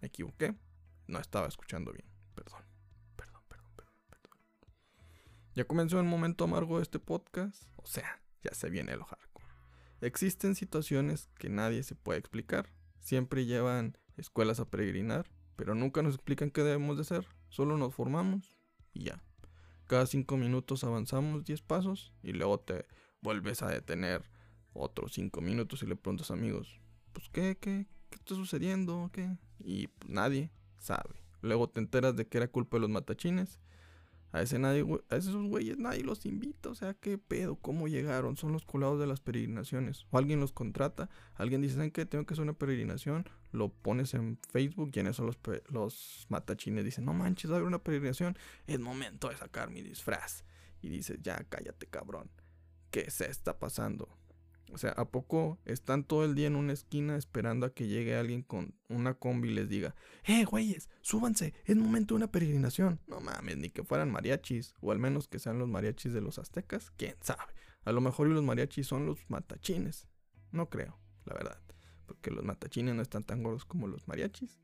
Me 0.00 0.08
equivoqué. 0.08 0.56
No 1.06 1.18
estaba 1.18 1.48
escuchando 1.48 1.92
bien. 1.92 2.08
Perdón, 2.34 2.62
perdón, 3.14 3.42
perdón, 3.46 3.70
perdón. 4.08 4.38
Ya 5.54 5.66
comenzó 5.66 6.00
el 6.00 6.06
momento 6.06 6.44
amargo 6.44 6.78
de 6.78 6.82
este 6.82 6.98
podcast. 6.98 7.64
O 7.76 7.86
sea, 7.86 8.22
ya 8.42 8.54
se 8.54 8.70
viene 8.70 8.92
el 8.92 9.02
hardcore. 9.02 9.46
Existen 10.00 10.54
situaciones 10.54 11.28
que 11.38 11.48
nadie 11.48 11.82
se 11.82 11.94
puede 11.94 12.18
explicar 12.18 12.70
siempre 13.00 13.46
llevan 13.46 13.96
escuelas 14.16 14.60
a 14.60 14.68
peregrinar, 14.68 15.30
pero 15.56 15.74
nunca 15.74 16.02
nos 16.02 16.14
explican 16.14 16.50
qué 16.50 16.62
debemos 16.62 16.96
de 16.96 17.02
hacer, 17.02 17.26
solo 17.48 17.76
nos 17.76 17.94
formamos 17.94 18.54
y 18.92 19.04
ya. 19.04 19.22
Cada 19.86 20.06
cinco 20.06 20.36
minutos 20.36 20.84
avanzamos 20.84 21.44
10 21.44 21.62
pasos 21.62 22.12
y 22.22 22.32
luego 22.32 22.60
te 22.60 22.86
vuelves 23.22 23.62
a 23.62 23.68
detener 23.68 24.28
otros 24.74 25.14
cinco 25.14 25.40
minutos 25.40 25.82
y 25.82 25.86
le 25.86 25.96
preguntas 25.96 26.30
amigos, 26.30 26.80
pues 27.12 27.28
qué, 27.30 27.56
qué, 27.58 27.86
qué 28.10 28.16
está 28.16 28.34
sucediendo, 28.34 29.10
qué, 29.12 29.38
y 29.58 29.86
pues, 29.88 30.10
nadie 30.10 30.52
sabe. 30.78 31.22
Luego 31.40 31.68
te 31.70 31.80
enteras 31.80 32.14
de 32.14 32.28
que 32.28 32.38
era 32.38 32.48
culpa 32.48 32.76
de 32.76 32.82
los 32.82 32.90
matachines 32.90 33.58
a, 34.32 34.42
ese 34.42 34.58
nadie, 34.58 34.84
a 35.08 35.16
esos 35.16 35.34
güeyes 35.46 35.78
nadie 35.78 36.02
los 36.02 36.26
invita. 36.26 36.68
O 36.68 36.74
sea, 36.74 36.94
¿qué 36.94 37.18
pedo? 37.18 37.56
¿Cómo 37.56 37.88
llegaron? 37.88 38.36
Son 38.36 38.52
los 38.52 38.64
colados 38.64 39.00
de 39.00 39.06
las 39.06 39.20
peregrinaciones. 39.20 40.06
O 40.10 40.18
alguien 40.18 40.40
los 40.40 40.52
contrata. 40.52 41.08
Alguien 41.34 41.62
dice, 41.62 41.74
¿saben 41.74 41.90
qué? 41.90 42.04
Tengo 42.04 42.26
que 42.26 42.34
hacer 42.34 42.42
una 42.42 42.52
peregrinación. 42.52 43.28
Lo 43.52 43.70
pones 43.70 44.14
en 44.14 44.38
Facebook 44.50 44.90
y 44.94 45.00
en 45.00 45.06
eso 45.06 45.24
los, 45.24 45.38
los 45.68 46.26
matachines 46.28 46.84
dicen, 46.84 47.04
no 47.04 47.14
manches, 47.14 47.50
va 47.50 47.54
a 47.54 47.56
haber 47.58 47.68
una 47.68 47.82
peregrinación. 47.82 48.36
Es 48.66 48.78
momento 48.78 49.28
de 49.28 49.36
sacar 49.36 49.70
mi 49.70 49.82
disfraz. 49.82 50.44
Y 50.82 50.90
dices, 50.90 51.18
ya 51.22 51.42
cállate, 51.48 51.86
cabrón. 51.86 52.30
¿Qué 52.90 53.10
se 53.10 53.30
está 53.30 53.58
pasando? 53.58 54.08
O 54.72 54.78
sea, 54.78 54.90
¿a 54.90 55.06
poco 55.06 55.58
están 55.64 56.04
todo 56.04 56.24
el 56.24 56.34
día 56.34 56.46
en 56.46 56.56
una 56.56 56.72
esquina 56.72 57.16
esperando 57.16 57.66
a 57.66 57.72
que 57.72 57.86
llegue 57.86 58.16
alguien 58.16 58.42
con 58.42 58.74
una 58.88 59.14
combi 59.14 59.48
y 59.48 59.54
les 59.54 59.68
diga, 59.68 59.94
¡Eh, 60.24 60.44
güeyes! 60.44 60.90
¡Súbanse! 61.00 61.54
¡Es 61.64 61.76
momento 61.76 62.14
de 62.14 62.16
una 62.16 62.30
peregrinación! 62.30 63.00
No 63.06 63.20
mames, 63.20 63.56
ni 63.56 63.70
que 63.70 63.82
fueran 63.82 64.10
mariachis, 64.10 64.74
o 64.80 64.92
al 64.92 64.98
menos 64.98 65.26
que 65.26 65.38
sean 65.38 65.58
los 65.58 65.68
mariachis 65.68 66.12
de 66.12 66.20
los 66.20 66.38
aztecas, 66.38 66.90
quién 66.96 67.16
sabe. 67.20 67.54
A 67.84 67.92
lo 67.92 68.00
mejor 68.00 68.28
los 68.28 68.42
mariachis 68.42 68.86
son 68.86 69.06
los 69.06 69.18
matachines. 69.28 70.06
No 70.52 70.68
creo, 70.68 70.98
la 71.24 71.34
verdad. 71.34 71.60
Porque 72.06 72.30
los 72.30 72.44
matachines 72.44 72.94
no 72.94 73.02
están 73.02 73.24
tan 73.24 73.42
gordos 73.42 73.64
como 73.64 73.88
los 73.88 74.06
mariachis. 74.06 74.60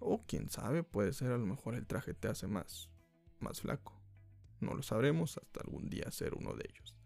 O 0.00 0.24
quién 0.26 0.48
sabe, 0.48 0.82
puede 0.82 1.12
ser 1.12 1.30
a 1.30 1.38
lo 1.38 1.46
mejor 1.46 1.74
el 1.74 1.86
traje 1.86 2.14
te 2.14 2.28
hace 2.28 2.46
más, 2.46 2.90
más 3.38 3.60
flaco. 3.60 4.00
No 4.58 4.74
lo 4.74 4.82
sabremos 4.82 5.38
hasta 5.38 5.60
algún 5.60 5.88
día 5.88 6.10
ser 6.10 6.34
uno 6.34 6.54
de 6.54 6.64
ellos. 6.68 6.99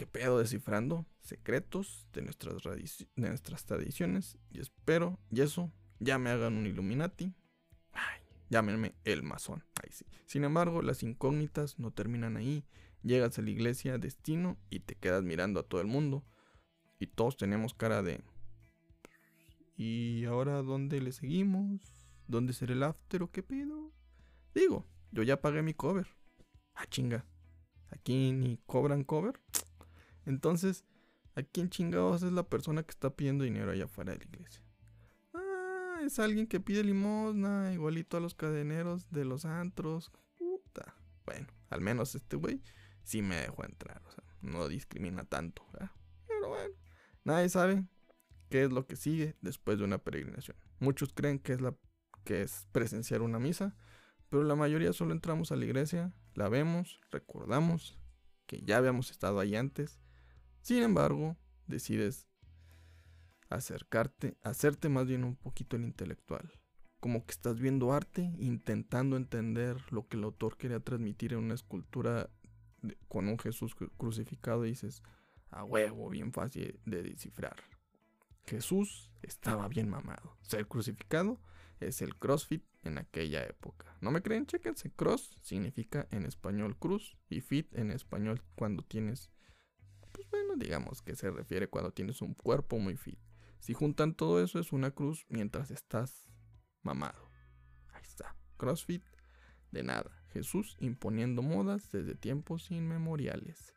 ¿Qué 0.00 0.06
pedo 0.06 0.38
descifrando 0.38 1.04
secretos 1.20 2.06
de 2.14 2.22
nuestras, 2.22 2.62
tradiciones? 3.66 4.38
Y 4.50 4.58
espero, 4.60 5.20
y 5.30 5.42
eso, 5.42 5.70
ya 5.98 6.18
me 6.18 6.30
hagan 6.30 6.54
un 6.54 6.66
Illuminati. 6.66 7.34
Ay, 7.92 8.22
llámenme 8.48 8.94
el 9.04 9.22
masón. 9.22 9.62
Ahí 9.82 9.90
sí. 9.92 10.06
Sin 10.24 10.44
embargo, 10.44 10.80
las 10.80 11.02
incógnitas 11.02 11.78
no 11.78 11.90
terminan 11.90 12.38
ahí. 12.38 12.64
Llegas 13.02 13.38
a 13.38 13.42
la 13.42 13.50
iglesia, 13.50 13.98
destino, 13.98 14.56
y 14.70 14.80
te 14.80 14.94
quedas 14.94 15.22
mirando 15.22 15.60
a 15.60 15.64
todo 15.64 15.82
el 15.82 15.86
mundo. 15.86 16.24
Y 16.98 17.08
todos 17.08 17.36
tenemos 17.36 17.74
cara 17.74 18.02
de... 18.02 18.22
¿Y 19.76 20.24
ahora 20.24 20.62
dónde 20.62 21.02
le 21.02 21.12
seguimos? 21.12 21.82
¿Dónde 22.26 22.54
será 22.54 22.72
el 22.72 22.84
after 22.84 23.22
o 23.22 23.30
qué 23.30 23.42
pedo? 23.42 23.92
Digo, 24.54 24.86
yo 25.12 25.24
ya 25.24 25.42
pagué 25.42 25.60
mi 25.60 25.74
cover. 25.74 26.06
Ah, 26.72 26.86
chinga. 26.86 27.26
Aquí 27.90 28.32
ni 28.32 28.56
cobran 28.64 29.04
cover. 29.04 29.38
Entonces, 30.26 30.84
¿a 31.34 31.42
quién 31.42 31.70
chingados 31.70 32.22
es 32.22 32.32
la 32.32 32.48
persona 32.48 32.82
que 32.82 32.90
está 32.90 33.10
pidiendo 33.10 33.44
dinero 33.44 33.70
allá 33.70 33.84
afuera 33.84 34.12
de 34.12 34.18
la 34.18 34.24
iglesia? 34.24 34.62
Ah, 35.34 36.00
es 36.04 36.18
alguien 36.18 36.46
que 36.46 36.60
pide 36.60 36.84
limosna, 36.84 37.72
igualito 37.72 38.16
a 38.16 38.20
los 38.20 38.34
cadeneros 38.34 39.10
de 39.10 39.24
los 39.24 39.44
antros. 39.44 40.12
Puta. 40.38 40.94
Bueno, 41.24 41.46
al 41.70 41.80
menos 41.80 42.14
este 42.14 42.36
güey 42.36 42.62
sí 43.02 43.22
me 43.22 43.36
dejó 43.36 43.64
entrar. 43.64 44.02
O 44.06 44.10
sea, 44.10 44.24
no 44.42 44.68
discrimina 44.68 45.24
tanto. 45.24 45.66
Pero 46.26 46.48
bueno, 46.48 46.74
nadie 47.24 47.48
sabe 47.48 47.84
qué 48.48 48.64
es 48.64 48.72
lo 48.72 48.86
que 48.86 48.96
sigue 48.96 49.36
después 49.40 49.78
de 49.78 49.84
una 49.84 49.98
peregrinación. 49.98 50.56
Muchos 50.78 51.12
creen 51.12 51.38
que 51.38 51.52
es 51.52 51.60
la 51.60 51.74
que 52.24 52.42
es 52.42 52.66
presenciar 52.72 53.22
una 53.22 53.38
misa, 53.38 53.74
pero 54.28 54.44
la 54.44 54.54
mayoría 54.54 54.92
solo 54.92 55.12
entramos 55.12 55.52
a 55.52 55.56
la 55.56 55.64
iglesia, 55.64 56.12
la 56.34 56.48
vemos, 56.48 57.00
recordamos 57.10 57.98
que 58.46 58.60
ya 58.60 58.76
habíamos 58.76 59.10
estado 59.10 59.40
ahí 59.40 59.56
antes 59.56 60.00
sin 60.60 60.82
embargo, 60.82 61.36
decides 61.66 62.26
acercarte, 63.48 64.36
hacerte 64.42 64.88
más 64.88 65.06
bien 65.06 65.24
un 65.24 65.36
poquito 65.36 65.76
el 65.76 65.84
intelectual. 65.84 66.52
Como 67.00 67.24
que 67.24 67.32
estás 67.32 67.58
viendo 67.58 67.92
arte, 67.92 68.34
intentando 68.38 69.16
entender 69.16 69.76
lo 69.90 70.06
que 70.06 70.16
el 70.16 70.24
autor 70.24 70.56
quería 70.56 70.80
transmitir 70.80 71.32
en 71.32 71.40
una 71.40 71.54
escultura 71.54 72.30
con 73.08 73.28
un 73.28 73.38
Jesús 73.38 73.74
crucificado 73.96 74.66
y 74.66 74.70
dices, 74.70 75.02
a 75.50 75.64
huevo, 75.64 76.08
bien 76.10 76.32
fácil 76.32 76.78
de 76.84 77.02
descifrar. 77.02 77.56
Jesús 78.46 79.10
estaba 79.22 79.68
bien 79.68 79.88
mamado. 79.88 80.36
Ser 80.42 80.66
crucificado 80.66 81.40
es 81.80 82.02
el 82.02 82.16
CrossFit 82.16 82.64
en 82.82 82.98
aquella 82.98 83.44
época. 83.44 83.96
¿No 84.00 84.10
me 84.10 84.22
creen? 84.22 84.46
Chéquense. 84.46 84.90
Cross 84.90 85.36
significa 85.42 86.06
en 86.10 86.24
español 86.24 86.76
cruz 86.78 87.16
y 87.28 87.40
fit 87.40 87.74
en 87.74 87.90
español 87.90 88.42
cuando 88.54 88.82
tienes 88.82 89.30
pues 90.28 90.44
bueno, 90.46 90.56
digamos 90.56 91.02
que 91.02 91.14
se 91.16 91.30
refiere 91.30 91.68
cuando 91.68 91.92
tienes 91.92 92.20
un 92.22 92.34
cuerpo 92.34 92.78
muy 92.78 92.96
fit. 92.96 93.18
Si 93.60 93.74
juntan 93.74 94.14
todo 94.14 94.42
eso 94.42 94.58
es 94.58 94.72
una 94.72 94.90
cruz 94.90 95.26
mientras 95.28 95.70
estás 95.70 96.28
mamado. 96.82 97.30
Ahí 97.92 98.02
está. 98.02 98.36
CrossFit 98.56 99.02
de 99.70 99.82
nada. 99.82 100.10
Jesús 100.32 100.76
imponiendo 100.80 101.42
modas 101.42 101.90
desde 101.90 102.14
tiempos 102.14 102.70
inmemoriales. 102.70 103.74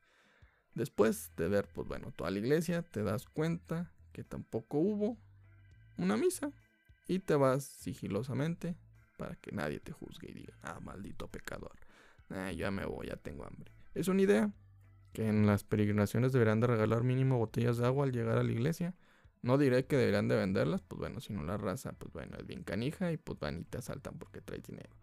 Después 0.76 1.32
de 1.36 1.48
ver, 1.48 1.68
pues 1.74 1.88
bueno, 1.88 2.12
toda 2.12 2.32
la 2.32 2.40
iglesia, 2.40 2.82
te 2.82 3.04
das 3.04 3.26
cuenta 3.26 3.92
que 4.12 4.24
tampoco 4.24 4.80
hubo 4.80 5.18
una 5.98 6.18
misa. 6.18 6.52
Y 7.08 7.20
te 7.20 7.36
vas 7.36 7.66
sigilosamente 7.66 8.78
para 9.18 9.36
que 9.36 9.52
nadie 9.52 9.80
te 9.80 9.92
juzgue 9.92 10.32
y 10.32 10.34
diga, 10.34 10.58
ah, 10.62 10.80
maldito 10.80 11.28
pecador. 11.28 11.78
Ah, 12.30 12.52
ya 12.52 12.72
me 12.72 12.86
voy, 12.86 13.08
ya 13.08 13.18
tengo 13.18 13.46
hambre. 13.46 13.72
Es 13.94 14.08
una 14.08 14.22
idea, 14.22 14.54
que 15.14 15.28
en 15.28 15.46
las 15.46 15.64
peregrinaciones 15.64 16.34
deberán 16.34 16.60
de 16.60 16.68
regalar 16.68 17.04
mínimo 17.04 17.38
botellas 17.38 17.78
de 17.78 17.86
agua 17.86 18.06
al 18.06 18.12
llegar 18.12 18.38
a 18.38 18.44
la 18.44 18.52
iglesia. 18.52 18.96
No 19.42 19.58
diré 19.58 19.86
que 19.86 19.98
deberán 19.98 20.28
de 20.28 20.36
venderlas, 20.36 20.82
pues 20.82 21.00
bueno, 21.00 21.20
si 21.20 21.34
no 21.34 21.44
la 21.44 21.58
raza, 21.58 21.94
pues 21.94 22.12
bueno, 22.14 22.38
es 22.38 22.48
bien 22.48 22.64
canija 22.64 23.12
y 23.12 23.18
pues 23.18 23.40
van 23.40 23.60
y 23.62 23.64
te 23.64 23.78
asaltan 23.78 24.18
porque 24.18 24.42
traes 24.42 24.64
dinero. 24.64 24.96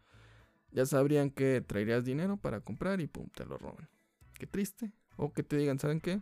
Ya 0.73 0.87
sabrían 0.87 1.31
que 1.31 1.61
traerías 1.61 2.05
dinero 2.05 2.37
para 2.37 2.61
comprar 2.61 3.01
y 3.01 3.07
pum, 3.07 3.29
te 3.35 3.45
lo 3.45 3.59
roban. 3.59 3.89
Qué 4.35 4.47
triste. 4.47 4.93
O 5.17 5.33
que 5.33 5.43
te 5.43 5.57
digan, 5.57 5.79
¿saben 5.79 6.01
qué? 6.01 6.21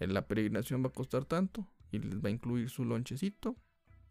En 0.00 0.14
la 0.14 0.26
peregrinación 0.26 0.82
va 0.82 0.88
a 0.88 0.92
costar 0.92 1.24
tanto 1.24 1.66
y 1.90 1.98
les 1.98 2.22
va 2.24 2.28
a 2.28 2.32
incluir 2.32 2.70
su 2.70 2.84
lonchecito 2.84 3.56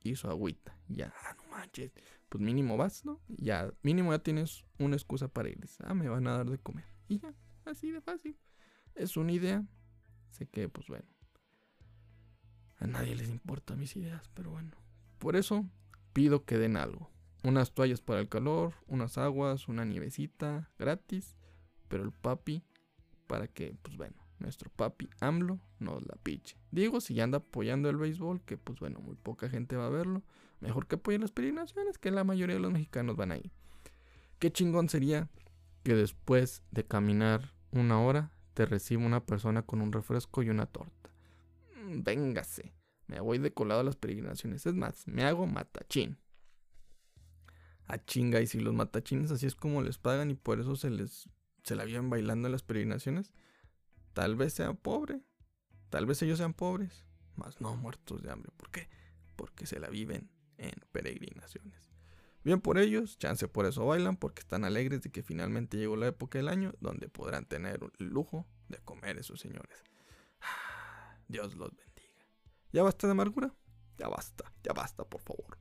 y 0.04 0.16
su 0.16 0.30
agüita. 0.30 0.78
Ya, 0.88 1.14
ah, 1.24 1.36
no 1.38 1.50
manches. 1.50 1.92
Pues 2.30 2.44
mínimo 2.44 2.78
vas, 2.78 3.06
¿no? 3.06 3.22
Ya, 3.28 3.72
mínimo 3.82 4.12
ya 4.12 4.20
tienes 4.20 4.66
una 4.78 4.96
excusa 4.96 5.28
para 5.28 5.50
irles. 5.50 5.78
Ah, 5.82 5.94
me 5.94 6.10
van 6.10 6.28
a 6.28 6.38
dar 6.38 6.50
de 6.50 6.60
comer. 6.60 6.86
Y 7.08 7.20
ya, 7.20 7.34
así 7.66 7.92
de 7.92 8.02
fácil. 8.02 8.38
Es 8.98 9.16
una 9.16 9.32
idea. 9.32 9.64
Sé 10.32 10.48
que, 10.48 10.70
pues 10.70 10.88
bueno. 10.88 11.06
A 12.80 12.88
nadie 12.88 13.16
les 13.16 13.30
importa 13.30 13.76
mis 13.76 13.96
ideas, 13.96 14.30
pero 14.34 14.52
bueno. 14.52 14.72
Por 15.20 15.36
eso 15.36 15.66
pido 16.14 16.46
que 16.46 16.58
den 16.58 16.78
algo. 16.78 17.10
Unas 17.44 17.72
toallas 17.74 18.02
para 18.02 18.20
el 18.20 18.30
calor, 18.30 18.74
unas 18.88 19.18
aguas, 19.18 19.68
una 19.68 19.86
nievecita 19.86 20.70
gratis. 20.78 21.38
Pero 21.88 22.04
el 22.04 22.12
papi, 22.12 22.64
para 23.28 23.48
que, 23.48 23.76
pues 23.82 23.98
bueno, 23.98 24.16
nuestro 24.40 24.70
papi 24.70 25.10
AMLO 25.20 25.60
nos 25.80 26.06
la 26.06 26.16
piche. 26.16 26.58
Digo, 26.72 27.02
si 27.02 27.14
ya 27.14 27.24
anda 27.24 27.38
apoyando 27.38 27.90
el 27.90 27.98
béisbol, 27.98 28.42
que 28.42 28.58
pues 28.58 28.80
bueno, 28.80 29.00
muy 29.00 29.16
poca 29.16 29.50
gente 29.50 29.76
va 29.76 29.88
a 29.88 29.90
verlo. 29.90 30.24
Mejor 30.60 30.88
que 30.88 30.96
apoyen 30.96 31.22
las 31.22 31.32
peregrinaciones, 31.32 31.98
que 31.98 32.12
la 32.12 32.24
mayoría 32.24 32.56
de 32.56 32.62
los 32.62 32.72
mexicanos 32.72 33.16
van 33.16 33.32
ahí. 33.32 33.52
Qué 34.40 34.52
chingón 34.52 34.90
sería 34.90 35.30
que 35.84 35.96
después 35.96 36.64
de 36.72 36.84
caminar 36.84 37.54
una 37.72 38.02
hora 38.02 38.32
te 38.58 38.66
recibe 38.66 39.06
una 39.06 39.24
persona 39.24 39.62
con 39.62 39.82
un 39.82 39.92
refresco 39.92 40.42
y 40.42 40.50
una 40.50 40.66
torta. 40.66 41.12
Mm, 41.76 42.02
véngase, 42.02 42.74
me 43.06 43.20
voy 43.20 43.38
de 43.38 43.54
colado 43.54 43.82
a 43.82 43.84
las 43.84 43.96
peregrinaciones. 43.96 44.66
Es 44.66 44.74
más, 44.74 45.08
me 45.08 45.26
hago 45.26 45.46
matachín. 45.46 46.18
A 47.86 47.94
ah, 47.94 48.04
chinga, 48.04 48.42
y 48.42 48.48
si 48.48 48.60
los 48.60 48.74
matachines 48.74 49.30
así 49.30 49.46
es 49.46 49.54
como 49.54 49.84
les 49.84 50.00
pagan 50.00 50.32
y 50.32 50.34
por 50.34 50.60
eso 50.60 50.76
se 50.76 50.90
les 50.90 51.30
se 51.62 51.76
la 51.76 51.84
viven 51.84 52.10
bailando 52.10 52.48
en 52.48 52.52
las 52.52 52.64
peregrinaciones, 52.64 53.32
tal 54.14 54.36
vez 54.36 54.54
sea 54.54 54.74
pobre, 54.74 55.22
tal 55.92 56.08
vez 56.08 56.20
ellos 56.24 56.40
sean 56.40 56.56
pobres, 56.56 57.06
mas 57.36 57.62
no 57.62 57.76
muertos 57.76 58.24
de 58.24 58.32
hambre. 58.32 58.52
¿Por 58.58 58.72
qué? 58.72 58.90
Porque 59.36 59.68
se 59.68 59.80
la 59.80 59.90
viven 59.90 60.32
en 60.58 60.74
peregrinaciones. 60.92 61.92
Bien 62.48 62.62
por 62.62 62.78
ellos, 62.78 63.18
chance 63.18 63.46
por 63.50 63.66
eso 63.66 63.86
bailan, 63.86 64.16
porque 64.16 64.40
están 64.40 64.64
alegres 64.64 65.02
de 65.02 65.12
que 65.12 65.22
finalmente 65.22 65.76
llegó 65.76 65.98
la 65.98 66.08
época 66.08 66.40
del 66.40 66.48
año 66.48 66.74
donde 66.80 67.10
podrán 67.10 67.46
tener 67.46 67.82
el 68.00 68.08
lujo 68.08 68.48
de 68.70 68.78
comer 68.78 69.18
esos 69.18 69.42
señores. 69.42 69.84
Dios 71.28 71.56
los 71.56 71.76
bendiga. 71.76 72.26
¿Ya 72.72 72.84
basta 72.84 73.06
de 73.06 73.12
amargura? 73.12 73.54
Ya 73.98 74.08
basta, 74.08 74.54
ya 74.64 74.72
basta, 74.72 75.04
por 75.04 75.20
favor. 75.24 75.58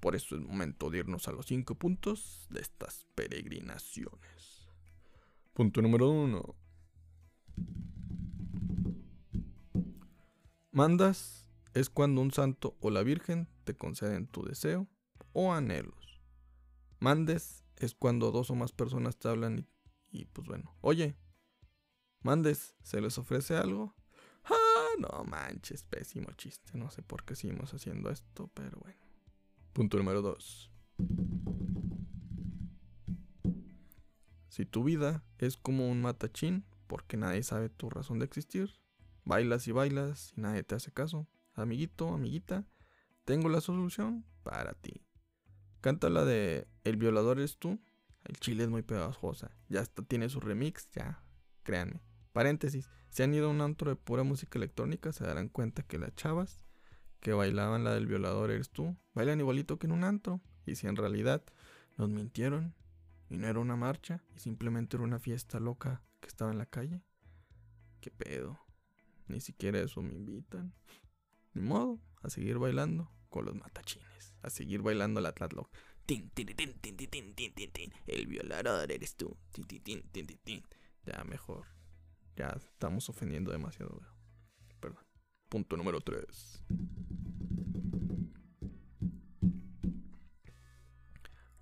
Por 0.00 0.16
eso 0.16 0.34
es 0.34 0.42
momento 0.42 0.90
de 0.90 0.98
irnos 0.98 1.28
a 1.28 1.30
los 1.30 1.46
cinco 1.46 1.76
puntos 1.76 2.48
de 2.50 2.62
estas 2.62 3.06
peregrinaciones. 3.14 4.66
Punto 5.52 5.82
número 5.82 6.10
uno. 6.10 6.56
Mandas 10.72 11.48
es 11.74 11.88
cuando 11.88 12.22
un 12.22 12.32
santo 12.32 12.76
o 12.80 12.90
la 12.90 13.04
virgen 13.04 13.48
te 13.62 13.76
conceden 13.76 14.26
tu 14.26 14.42
deseo 14.42 14.88
o 15.32 15.52
anhelos. 15.52 16.03
Mandes 17.04 17.66
es 17.76 17.94
cuando 17.94 18.30
dos 18.30 18.48
o 18.48 18.54
más 18.54 18.72
personas 18.72 19.18
te 19.18 19.28
hablan 19.28 19.68
y, 20.10 20.24
pues 20.24 20.48
bueno, 20.48 20.74
oye, 20.80 21.18
Mandes, 22.22 22.74
¿se 22.82 23.02
les 23.02 23.18
ofrece 23.18 23.58
algo? 23.58 23.94
Ah, 24.44 24.88
no 24.98 25.22
manches, 25.24 25.84
pésimo 25.84 26.32
chiste. 26.38 26.78
No 26.78 26.90
sé 26.90 27.02
por 27.02 27.22
qué 27.26 27.36
seguimos 27.36 27.74
haciendo 27.74 28.08
esto, 28.08 28.50
pero 28.54 28.78
bueno. 28.80 28.98
Punto 29.74 29.98
número 29.98 30.22
2. 30.22 30.70
Si 34.48 34.64
tu 34.64 34.82
vida 34.84 35.26
es 35.36 35.58
como 35.58 35.90
un 35.90 36.00
matachín, 36.00 36.64
porque 36.86 37.18
nadie 37.18 37.42
sabe 37.42 37.68
tu 37.68 37.90
razón 37.90 38.18
de 38.18 38.24
existir, 38.24 38.80
bailas 39.26 39.68
y 39.68 39.72
bailas 39.72 40.32
y 40.38 40.40
nadie 40.40 40.62
te 40.62 40.74
hace 40.74 40.90
caso, 40.90 41.28
amiguito, 41.52 42.14
amiguita, 42.14 42.64
tengo 43.26 43.50
la 43.50 43.60
solución 43.60 44.24
para 44.42 44.72
ti. 44.72 45.03
Canta 45.84 46.08
la 46.08 46.24
de 46.24 46.66
El 46.84 46.96
violador 46.96 47.36
eres 47.36 47.58
tú. 47.58 47.78
El 48.24 48.38
chile 48.38 48.64
es 48.64 48.70
muy 48.70 48.80
pegajosa. 48.80 49.50
Ya 49.68 49.82
hasta 49.82 50.02
tiene 50.02 50.30
su 50.30 50.40
remix, 50.40 50.88
ya. 50.92 51.22
Créanme. 51.62 52.00
Paréntesis. 52.32 52.88
Si 53.10 53.22
han 53.22 53.34
ido 53.34 53.48
a 53.48 53.50
un 53.50 53.60
antro 53.60 53.90
de 53.90 53.96
pura 53.96 54.22
música 54.22 54.58
electrónica, 54.58 55.12
se 55.12 55.24
darán 55.24 55.50
cuenta 55.50 55.82
que 55.82 55.98
las 55.98 56.14
chavas 56.14 56.62
que 57.20 57.34
bailaban 57.34 57.84
la 57.84 57.92
del 57.92 58.06
violador 58.06 58.50
eres 58.50 58.70
tú, 58.70 58.96
bailan 59.12 59.40
igualito 59.40 59.78
que 59.78 59.86
en 59.86 59.92
un 59.92 60.04
antro. 60.04 60.40
Y 60.64 60.76
si 60.76 60.86
en 60.86 60.96
realidad 60.96 61.44
nos 61.98 62.08
mintieron 62.08 62.74
y 63.28 63.36
no 63.36 63.46
era 63.46 63.58
una 63.58 63.76
marcha 63.76 64.24
y 64.34 64.38
simplemente 64.38 64.96
era 64.96 65.04
una 65.04 65.18
fiesta 65.18 65.60
loca 65.60 66.02
que 66.20 66.28
estaba 66.28 66.50
en 66.50 66.56
la 66.56 66.64
calle, 66.64 67.02
¿qué 68.00 68.10
pedo? 68.10 68.58
Ni 69.26 69.42
siquiera 69.42 69.80
eso 69.80 70.00
me 70.00 70.14
invitan. 70.14 70.72
Ni 71.52 71.60
modo, 71.60 72.00
a 72.22 72.30
seguir 72.30 72.56
bailando 72.56 73.10
con 73.28 73.44
los 73.44 73.54
matachines, 73.54 74.13
a 74.44 74.50
seguir 74.50 74.82
bailando 74.82 75.20
la 75.20 75.32
Tlatloc. 75.32 75.70
Tin, 76.06 76.30
tin, 76.30 76.46
tin, 76.48 76.74
tin, 76.80 76.96
tin, 76.96 77.34
tin, 77.34 77.54
tin, 77.54 77.72
tin, 77.72 77.92
El 78.06 78.26
violador 78.26 78.92
eres 78.92 79.16
tú. 79.16 79.36
Tin, 79.52 79.64
tin, 79.64 79.82
tin, 79.82 80.02
tin, 80.26 80.38
tin. 80.44 80.62
Ya, 81.06 81.24
mejor. 81.24 81.66
Ya 82.36 82.48
estamos 82.48 83.08
ofendiendo 83.08 83.50
demasiado. 83.50 84.00
Perdón. 84.80 85.04
Punto 85.48 85.76
número 85.76 86.00
3. 86.00 86.62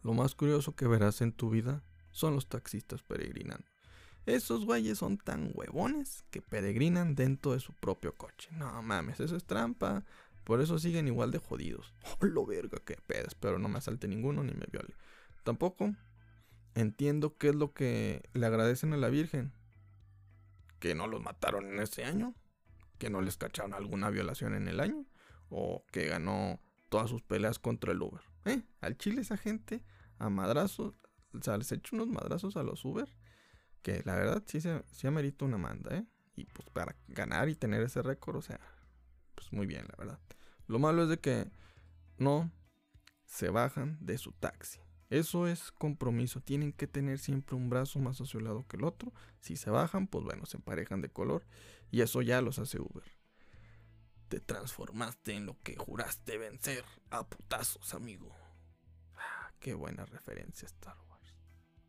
Lo 0.02 0.14
más 0.14 0.34
curioso 0.34 0.74
que 0.74 0.88
verás 0.88 1.20
en 1.20 1.32
tu 1.32 1.50
vida 1.50 1.84
son 2.10 2.34
los 2.34 2.48
taxistas 2.48 3.02
peregrinando. 3.02 3.64
Esos 4.26 4.64
güeyes 4.64 4.98
son 4.98 5.18
tan 5.18 5.50
huevones 5.54 6.24
que 6.30 6.42
peregrinan 6.42 7.14
dentro 7.14 7.52
de 7.52 7.60
su 7.60 7.72
propio 7.72 8.14
coche. 8.14 8.48
No 8.52 8.82
mames, 8.82 9.20
eso 9.20 9.36
es 9.36 9.44
trampa. 9.44 10.04
Por 10.44 10.60
eso 10.60 10.78
siguen 10.78 11.06
igual 11.06 11.30
de 11.30 11.38
jodidos. 11.38 11.94
Oh, 12.20 12.26
lo 12.26 12.46
verga, 12.46 12.78
qué 12.84 12.96
pedo. 13.06 13.26
Espero 13.26 13.58
no 13.58 13.68
me 13.68 13.78
asalte 13.78 14.08
ninguno 14.08 14.42
ni 14.42 14.52
me 14.52 14.66
viole. 14.70 14.94
Tampoco 15.44 15.94
entiendo 16.74 17.36
qué 17.36 17.48
es 17.48 17.54
lo 17.54 17.72
que 17.72 18.22
le 18.32 18.46
agradecen 18.46 18.92
a 18.92 18.96
la 18.96 19.08
Virgen. 19.08 19.52
Que 20.78 20.94
no 20.94 21.06
los 21.06 21.22
mataron 21.22 21.66
en 21.66 21.80
ese 21.80 22.04
año. 22.04 22.34
Que 22.98 23.10
no 23.10 23.20
les 23.20 23.36
cacharon 23.36 23.74
alguna 23.74 24.10
violación 24.10 24.54
en 24.54 24.68
el 24.68 24.80
año. 24.80 25.06
O 25.48 25.84
que 25.92 26.06
ganó 26.06 26.60
todas 26.88 27.10
sus 27.10 27.22
peleas 27.22 27.58
contra 27.58 27.92
el 27.92 28.02
Uber. 28.02 28.22
¿Eh? 28.44 28.62
Al 28.80 28.96
chile 28.98 29.22
esa 29.22 29.36
gente 29.36 29.84
a 30.18 30.28
madrazos. 30.28 30.94
O 31.32 31.42
sea, 31.42 31.56
les 31.56 31.72
echo 31.72 31.96
unos 31.96 32.08
madrazos 32.08 32.56
a 32.56 32.62
los 32.62 32.84
Uber. 32.84 33.08
Que 33.82 34.02
la 34.04 34.14
verdad 34.14 34.42
sí, 34.46 34.60
se, 34.60 34.82
sí 34.92 35.06
amerita 35.06 35.44
una 35.44 35.58
manda, 35.58 35.96
¿eh? 35.96 36.06
Y 36.36 36.44
pues 36.46 36.68
para 36.70 36.96
ganar 37.08 37.48
y 37.48 37.54
tener 37.54 37.82
ese 37.82 38.00
récord, 38.00 38.36
o 38.36 38.42
sea, 38.42 38.60
pues 39.34 39.52
muy 39.52 39.66
bien, 39.66 39.86
la 39.88 39.96
verdad. 39.98 40.20
Lo 40.72 40.78
malo 40.78 41.02
es 41.02 41.10
de 41.10 41.20
que 41.20 41.50
no 42.16 42.50
se 43.26 43.50
bajan 43.50 43.98
de 44.00 44.16
su 44.16 44.32
taxi. 44.32 44.80
Eso 45.10 45.46
es 45.46 45.70
compromiso. 45.70 46.40
Tienen 46.40 46.72
que 46.72 46.86
tener 46.86 47.18
siempre 47.18 47.56
un 47.56 47.68
brazo 47.68 47.98
más 47.98 48.18
hacia 48.22 48.38
un 48.38 48.44
lado 48.44 48.66
que 48.66 48.78
el 48.78 48.84
otro. 48.84 49.12
Si 49.38 49.56
se 49.56 49.68
bajan, 49.68 50.06
pues 50.06 50.24
bueno, 50.24 50.46
se 50.46 50.56
emparejan 50.56 51.02
de 51.02 51.10
color. 51.10 51.44
Y 51.90 52.00
eso 52.00 52.22
ya 52.22 52.40
los 52.40 52.58
hace 52.58 52.80
Uber. 52.80 53.04
Te 54.28 54.40
transformaste 54.40 55.34
en 55.34 55.44
lo 55.44 55.58
que 55.62 55.76
juraste 55.76 56.38
vencer. 56.38 56.86
A 57.10 57.28
putazos, 57.28 57.92
amigo. 57.92 58.34
Ah, 59.14 59.52
qué 59.60 59.74
buena 59.74 60.06
referencia 60.06 60.64
Star 60.64 60.96
Wars. 61.10 61.36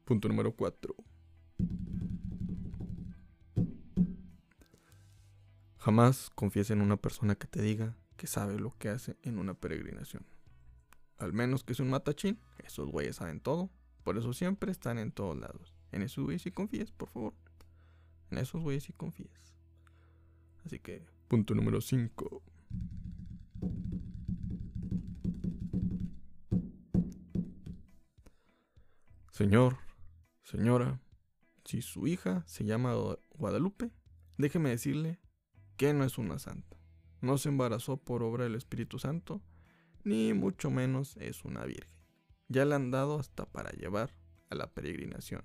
Punto 0.04 0.28
número 0.28 0.58
4. 0.58 0.93
Jamás 5.78 6.30
confíes 6.36 6.69
en 6.69 6.82
una 6.82 6.98
persona 6.98 7.36
que 7.36 7.48
te 7.48 7.62
diga 7.62 7.96
que 8.24 8.28
sabe 8.28 8.58
lo 8.58 8.74
que 8.78 8.88
hace 8.88 9.18
en 9.24 9.38
una 9.38 9.54
peregrinación. 9.54 10.26
Al 11.18 11.34
menos 11.34 11.66
que 11.66 11.74
es 11.74 11.82
un 11.82 11.90
matachín, 11.90 12.40
esos 12.60 12.90
güeyes 12.90 13.18
saben 13.18 13.42
todo. 13.42 13.70
Por 14.06 14.18
eso 14.18 14.32
siempre 14.32 14.72
están 14.72 14.98
en 14.98 15.12
todos 15.12 15.38
lados. 15.38 15.76
En 15.92 16.04
esos 16.04 16.24
güeyes 16.24 16.42
sí 16.42 16.50
confíes, 16.50 16.94
por 16.94 17.10
favor. 17.10 17.34
En 18.32 18.38
esos 18.38 18.62
güeyes 18.62 18.86
sí 18.86 18.94
confíes. 18.94 19.54
Así 20.66 20.80
que, 20.80 21.06
punto 21.28 21.54
número 21.54 21.82
5. 21.82 22.42
Señor, 29.32 29.80
señora, 30.44 31.02
si 31.66 31.82
su 31.82 32.08
hija 32.08 32.46
se 32.48 32.64
llama 32.64 32.96
Guadalupe, 33.32 33.92
déjeme 34.38 34.70
decirle 34.70 35.20
que 35.76 35.94
no 35.94 36.06
es 36.06 36.18
una 36.18 36.40
santa. 36.40 36.83
No 37.24 37.38
se 37.38 37.48
embarazó 37.48 37.96
por 37.96 38.22
obra 38.22 38.44
del 38.44 38.56
Espíritu 38.56 39.00
Santo, 39.00 39.42
ni 40.04 40.34
mucho 40.34 40.70
menos 40.70 41.16
es 41.16 41.46
una 41.46 41.64
virgen. 41.64 41.90
Ya 42.50 42.66
le 42.66 42.76
han 42.76 42.92
dado 42.92 43.18
hasta 43.18 43.46
para 43.46 43.72
llevar 43.72 44.14
a 44.50 44.56
la 44.56 44.74
peregrinación. 44.74 45.42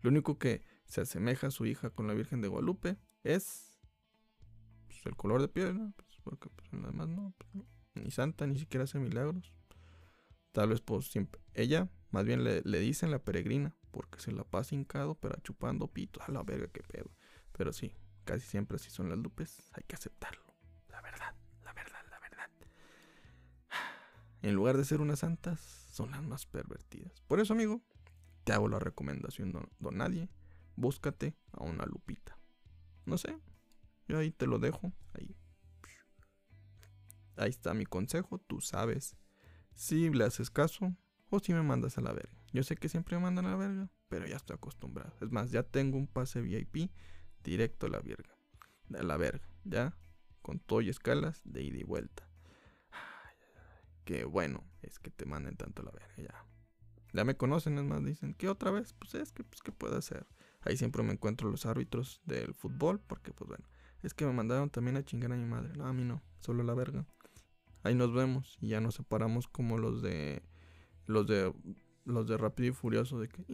Lo 0.00 0.08
único 0.08 0.38
que 0.38 0.62
se 0.86 1.02
asemeja 1.02 1.48
a 1.48 1.50
su 1.50 1.66
hija 1.66 1.90
con 1.90 2.06
la 2.06 2.14
Virgen 2.14 2.40
de 2.40 2.48
Guadalupe 2.48 2.96
es 3.24 3.78
pues, 4.86 5.04
el 5.04 5.14
color 5.14 5.42
de 5.42 5.48
piel, 5.48 5.92
pues, 5.94 6.08
porque 6.24 6.48
pues, 6.48 6.66
además 6.72 7.08
no, 7.08 7.34
pues, 7.36 7.66
ni 7.92 8.10
santa, 8.10 8.46
ni 8.46 8.58
siquiera 8.58 8.84
hace 8.84 8.98
milagros. 8.98 9.52
Tal 10.52 10.70
vez 10.70 10.80
pues 10.80 11.08
siempre, 11.08 11.42
ella 11.52 11.90
más 12.10 12.24
bien 12.24 12.42
le, 12.42 12.62
le 12.62 12.80
dicen 12.80 13.10
la 13.10 13.18
peregrina, 13.18 13.76
porque 13.90 14.18
se 14.18 14.32
la 14.32 14.44
pasa 14.44 14.74
hincado, 14.74 15.14
pero 15.16 15.38
chupando 15.42 15.88
pito, 15.88 16.22
a 16.22 16.32
la 16.32 16.42
verga, 16.42 16.68
qué 16.72 16.82
pedo. 16.82 17.10
Pero 17.52 17.74
sí, 17.74 17.94
casi 18.24 18.46
siempre 18.46 18.76
así 18.76 18.88
son 18.88 19.10
las 19.10 19.18
lupes, 19.18 19.62
hay 19.74 19.82
que 19.86 19.94
aceptarlo. 19.94 20.51
En 24.42 24.54
lugar 24.54 24.76
de 24.76 24.84
ser 24.84 25.00
unas 25.00 25.20
santas, 25.20 25.60
son 25.92 26.10
las 26.10 26.22
más 26.22 26.46
pervertidas. 26.46 27.22
Por 27.28 27.38
eso, 27.38 27.52
amigo, 27.52 27.80
te 28.44 28.52
hago 28.52 28.68
la 28.68 28.80
recomendación, 28.80 29.52
don, 29.52 29.96
nadie, 29.96 30.28
búscate 30.74 31.36
a 31.52 31.62
una 31.62 31.86
lupita. 31.86 32.36
No 33.06 33.18
sé, 33.18 33.38
yo 34.08 34.18
ahí 34.18 34.32
te 34.32 34.46
lo 34.46 34.58
dejo, 34.58 34.92
ahí. 35.14 35.36
Ahí 37.36 37.50
está 37.50 37.72
mi 37.72 37.86
consejo, 37.86 38.38
tú 38.38 38.60
sabes 38.60 39.16
si 39.74 40.10
le 40.10 40.24
haces 40.24 40.50
caso 40.50 40.94
o 41.30 41.38
si 41.40 41.54
me 41.54 41.62
mandas 41.62 41.96
a 41.98 42.00
la 42.00 42.12
verga. 42.12 42.44
Yo 42.52 42.62
sé 42.62 42.76
que 42.76 42.88
siempre 42.88 43.16
me 43.16 43.22
mandan 43.22 43.46
a 43.46 43.50
la 43.50 43.56
verga, 43.56 43.90
pero 44.08 44.26
ya 44.26 44.36
estoy 44.36 44.54
acostumbrado. 44.54 45.14
Es 45.20 45.30
más, 45.30 45.50
ya 45.50 45.62
tengo 45.62 45.96
un 45.96 46.06
pase 46.06 46.42
VIP 46.42 46.90
directo 47.42 47.86
a 47.86 47.90
la 47.90 48.00
verga. 48.00 48.36
A 48.94 49.02
la 49.02 49.16
verga, 49.16 49.48
ya. 49.64 49.96
Con 50.42 50.58
todo 50.58 50.80
y 50.80 50.88
escalas 50.88 51.40
de 51.44 51.62
ida 51.62 51.78
y 51.78 51.84
vuelta. 51.84 52.28
Qué 54.04 54.24
bueno 54.24 54.64
es 54.82 54.98
que 54.98 55.10
te 55.10 55.26
manden 55.26 55.56
tanto 55.56 55.82
la 55.82 55.90
verga, 55.90 56.14
ya. 56.16 56.46
Ya 57.12 57.24
me 57.24 57.36
conocen, 57.36 57.78
es 57.78 57.84
más, 57.84 58.02
dicen, 58.04 58.34
¿qué 58.34 58.48
otra 58.48 58.70
vez? 58.70 58.94
Pues 58.94 59.14
es 59.14 59.32
que, 59.32 59.44
pues, 59.44 59.60
¿qué 59.62 59.70
puedo 59.70 59.96
hacer? 59.96 60.26
Ahí 60.62 60.76
siempre 60.76 61.02
me 61.02 61.12
encuentro 61.12 61.50
los 61.50 61.66
árbitros 61.66 62.22
del 62.24 62.54
fútbol, 62.54 63.00
porque, 63.00 63.32
pues 63.32 63.48
bueno, 63.48 63.64
es 64.02 64.14
que 64.14 64.24
me 64.24 64.32
mandaron 64.32 64.70
también 64.70 64.96
a 64.96 65.04
chingar 65.04 65.32
a 65.32 65.36
mi 65.36 65.44
madre. 65.44 65.72
No, 65.76 65.86
a 65.86 65.92
mí 65.92 66.04
no, 66.04 66.22
solo 66.40 66.62
la 66.62 66.74
verga. 66.74 67.06
Ahí 67.82 67.94
nos 67.94 68.12
vemos 68.14 68.58
y 68.60 68.68
ya 68.68 68.80
nos 68.80 68.94
separamos 68.94 69.48
como 69.48 69.76
los 69.76 70.02
de 70.02 70.42
los 71.06 71.26
de 71.26 71.52
los 72.04 72.28
de 72.28 72.36
Rápido 72.36 72.68
y 72.68 72.72
Furioso 72.72 73.18
de 73.18 73.28
que 73.28 73.44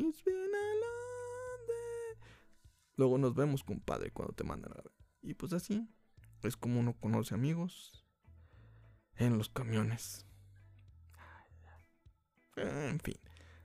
Luego 2.97 3.17
nos 3.17 3.35
vemos, 3.35 3.63
compadre, 3.63 4.11
cuando 4.11 4.35
te 4.35 4.45
mandan 4.45 4.73
a 4.73 4.83
ver. 4.83 4.93
Y 5.23 5.35
pues 5.35 5.53
así 5.53 5.89
es 6.43 6.57
como 6.57 6.81
uno 6.81 6.95
conoce 6.99 7.35
amigos 7.35 8.05
en 9.17 9.39
los 9.39 9.49
camiones. 9.49 10.28
En 12.61 13.01
fin, 13.01 13.17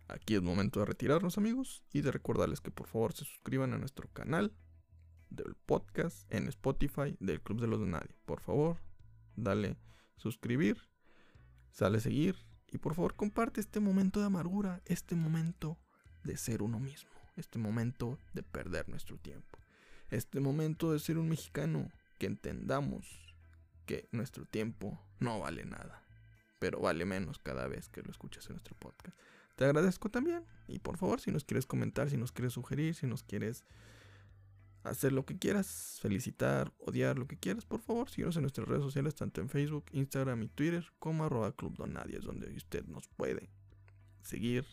aquí 0.08 0.36
es 0.36 0.42
momento 0.42 0.80
de 0.80 0.86
retirarnos, 0.86 1.38
amigos, 1.38 1.84
y 1.92 2.02
de 2.02 2.12
recordarles 2.12 2.62
que 2.62 2.72
por 2.72 2.88
favor 2.88 3.14
se 3.14 3.26
suscriban 3.26 3.74
a 3.74 3.78
nuestro 3.78 4.08
canal 4.10 4.54
del 5.30 5.56
podcast 5.66 6.32
en 6.32 6.48
Spotify 6.48 7.18
del 7.20 7.42
Club 7.42 7.62
de 7.62 7.68
los 7.68 7.80
de 7.80 7.88
Nadie. 7.88 8.16
Por 8.26 8.40
favor, 8.40 8.78
dale 9.36 9.78
suscribir, 10.18 10.78
sale 11.72 12.00
seguir 12.00 12.36
y 12.72 12.78
por 12.78 12.96
favor 12.96 13.16
comparte 13.16 13.60
este 13.60 13.80
momento 13.80 14.20
de 14.20 14.28
amargura, 14.28 14.82
este 14.86 15.16
momento 15.16 15.78
de 16.24 16.38
ser 16.38 16.62
uno 16.62 16.80
mismo, 16.80 17.12
este 17.36 17.60
momento 17.60 18.20
de 18.34 18.44
perder 18.44 18.90
nuestro 18.90 19.18
tiempo, 19.18 19.60
este 20.10 20.40
momento 20.40 20.92
de 20.92 21.00
ser 21.00 21.18
un 21.18 21.30
mexicano 21.30 21.92
que 22.20 22.28
entendamos 22.28 23.06
que 23.86 24.08
nuestro 24.12 24.46
tiempo 24.46 25.00
no 25.20 25.40
vale 25.40 25.66
nada, 25.66 26.03
pero 26.64 26.80
vale 26.80 27.04
menos 27.04 27.40
cada 27.40 27.68
vez 27.68 27.90
que 27.90 28.02
lo 28.02 28.10
escuchas 28.10 28.46
en 28.46 28.54
nuestro 28.54 28.74
podcast. 28.80 29.18
Te 29.58 29.66
agradezco 29.66 30.10
también 30.10 30.46
y 30.70 30.80
por 30.80 30.96
favor 30.98 31.20
si 31.20 31.30
nos 31.30 31.44
quieres 31.44 31.66
comentar, 31.66 32.10
si 32.10 32.16
nos 32.16 32.32
quieres 32.32 32.54
sugerir, 32.54 32.96
si 32.96 33.06
nos 33.06 33.22
quieres 33.22 33.66
hacer 34.86 35.12
lo 35.12 35.26
que 35.26 35.38
quieras, 35.38 36.00
felicitar, 36.02 36.72
odiar, 36.80 37.20
lo 37.20 37.28
que 37.28 37.36
quieras, 37.36 37.66
por 37.66 37.82
favor, 37.82 38.10
síguenos 38.10 38.38
en 38.38 38.44
nuestras 38.44 38.66
redes 38.66 38.82
sociales, 38.82 39.14
tanto 39.14 39.42
en 39.42 39.50
Facebook, 39.50 39.84
Instagram 39.92 40.44
y 40.44 40.48
Twitter, 40.48 40.86
como 41.00 41.26
arroba 41.26 41.52
Club 41.52 41.76
Donadie, 41.76 42.20
es 42.20 42.24
donde 42.24 42.48
usted 42.56 42.86
nos 42.86 43.10
puede 43.10 43.50
seguir. 44.22 44.66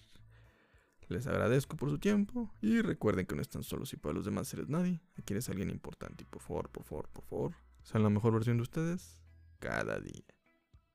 Les 1.09 1.26
agradezco 1.26 1.76
por 1.76 1.90
su 1.90 1.98
tiempo 1.98 2.55
y 2.61 2.83
recuerden 2.83 3.26
que 3.26 3.35
no 3.35 3.42
están 3.42 3.64
solos 3.64 3.92
y 3.94 3.96
para 3.96 4.14
los 4.14 4.24
demás 4.24 4.55
eres 4.55 4.68
nadie. 4.68 5.00
Aquí 5.16 5.33
eres 5.33 5.48
alguien 5.48 5.70
importante 5.70 6.22
y 6.22 6.26
por 6.26 6.40
favor, 6.40 6.68
por 6.70 6.85
favor, 6.85 7.09
por 7.09 7.24
favor, 7.24 7.55
sean 7.83 8.05
la 8.05 8.11
mejor 8.11 8.33
versión 8.33 8.59
de 8.59 8.62
ustedes 8.62 9.18
cada 9.59 9.98
día. 9.98 10.39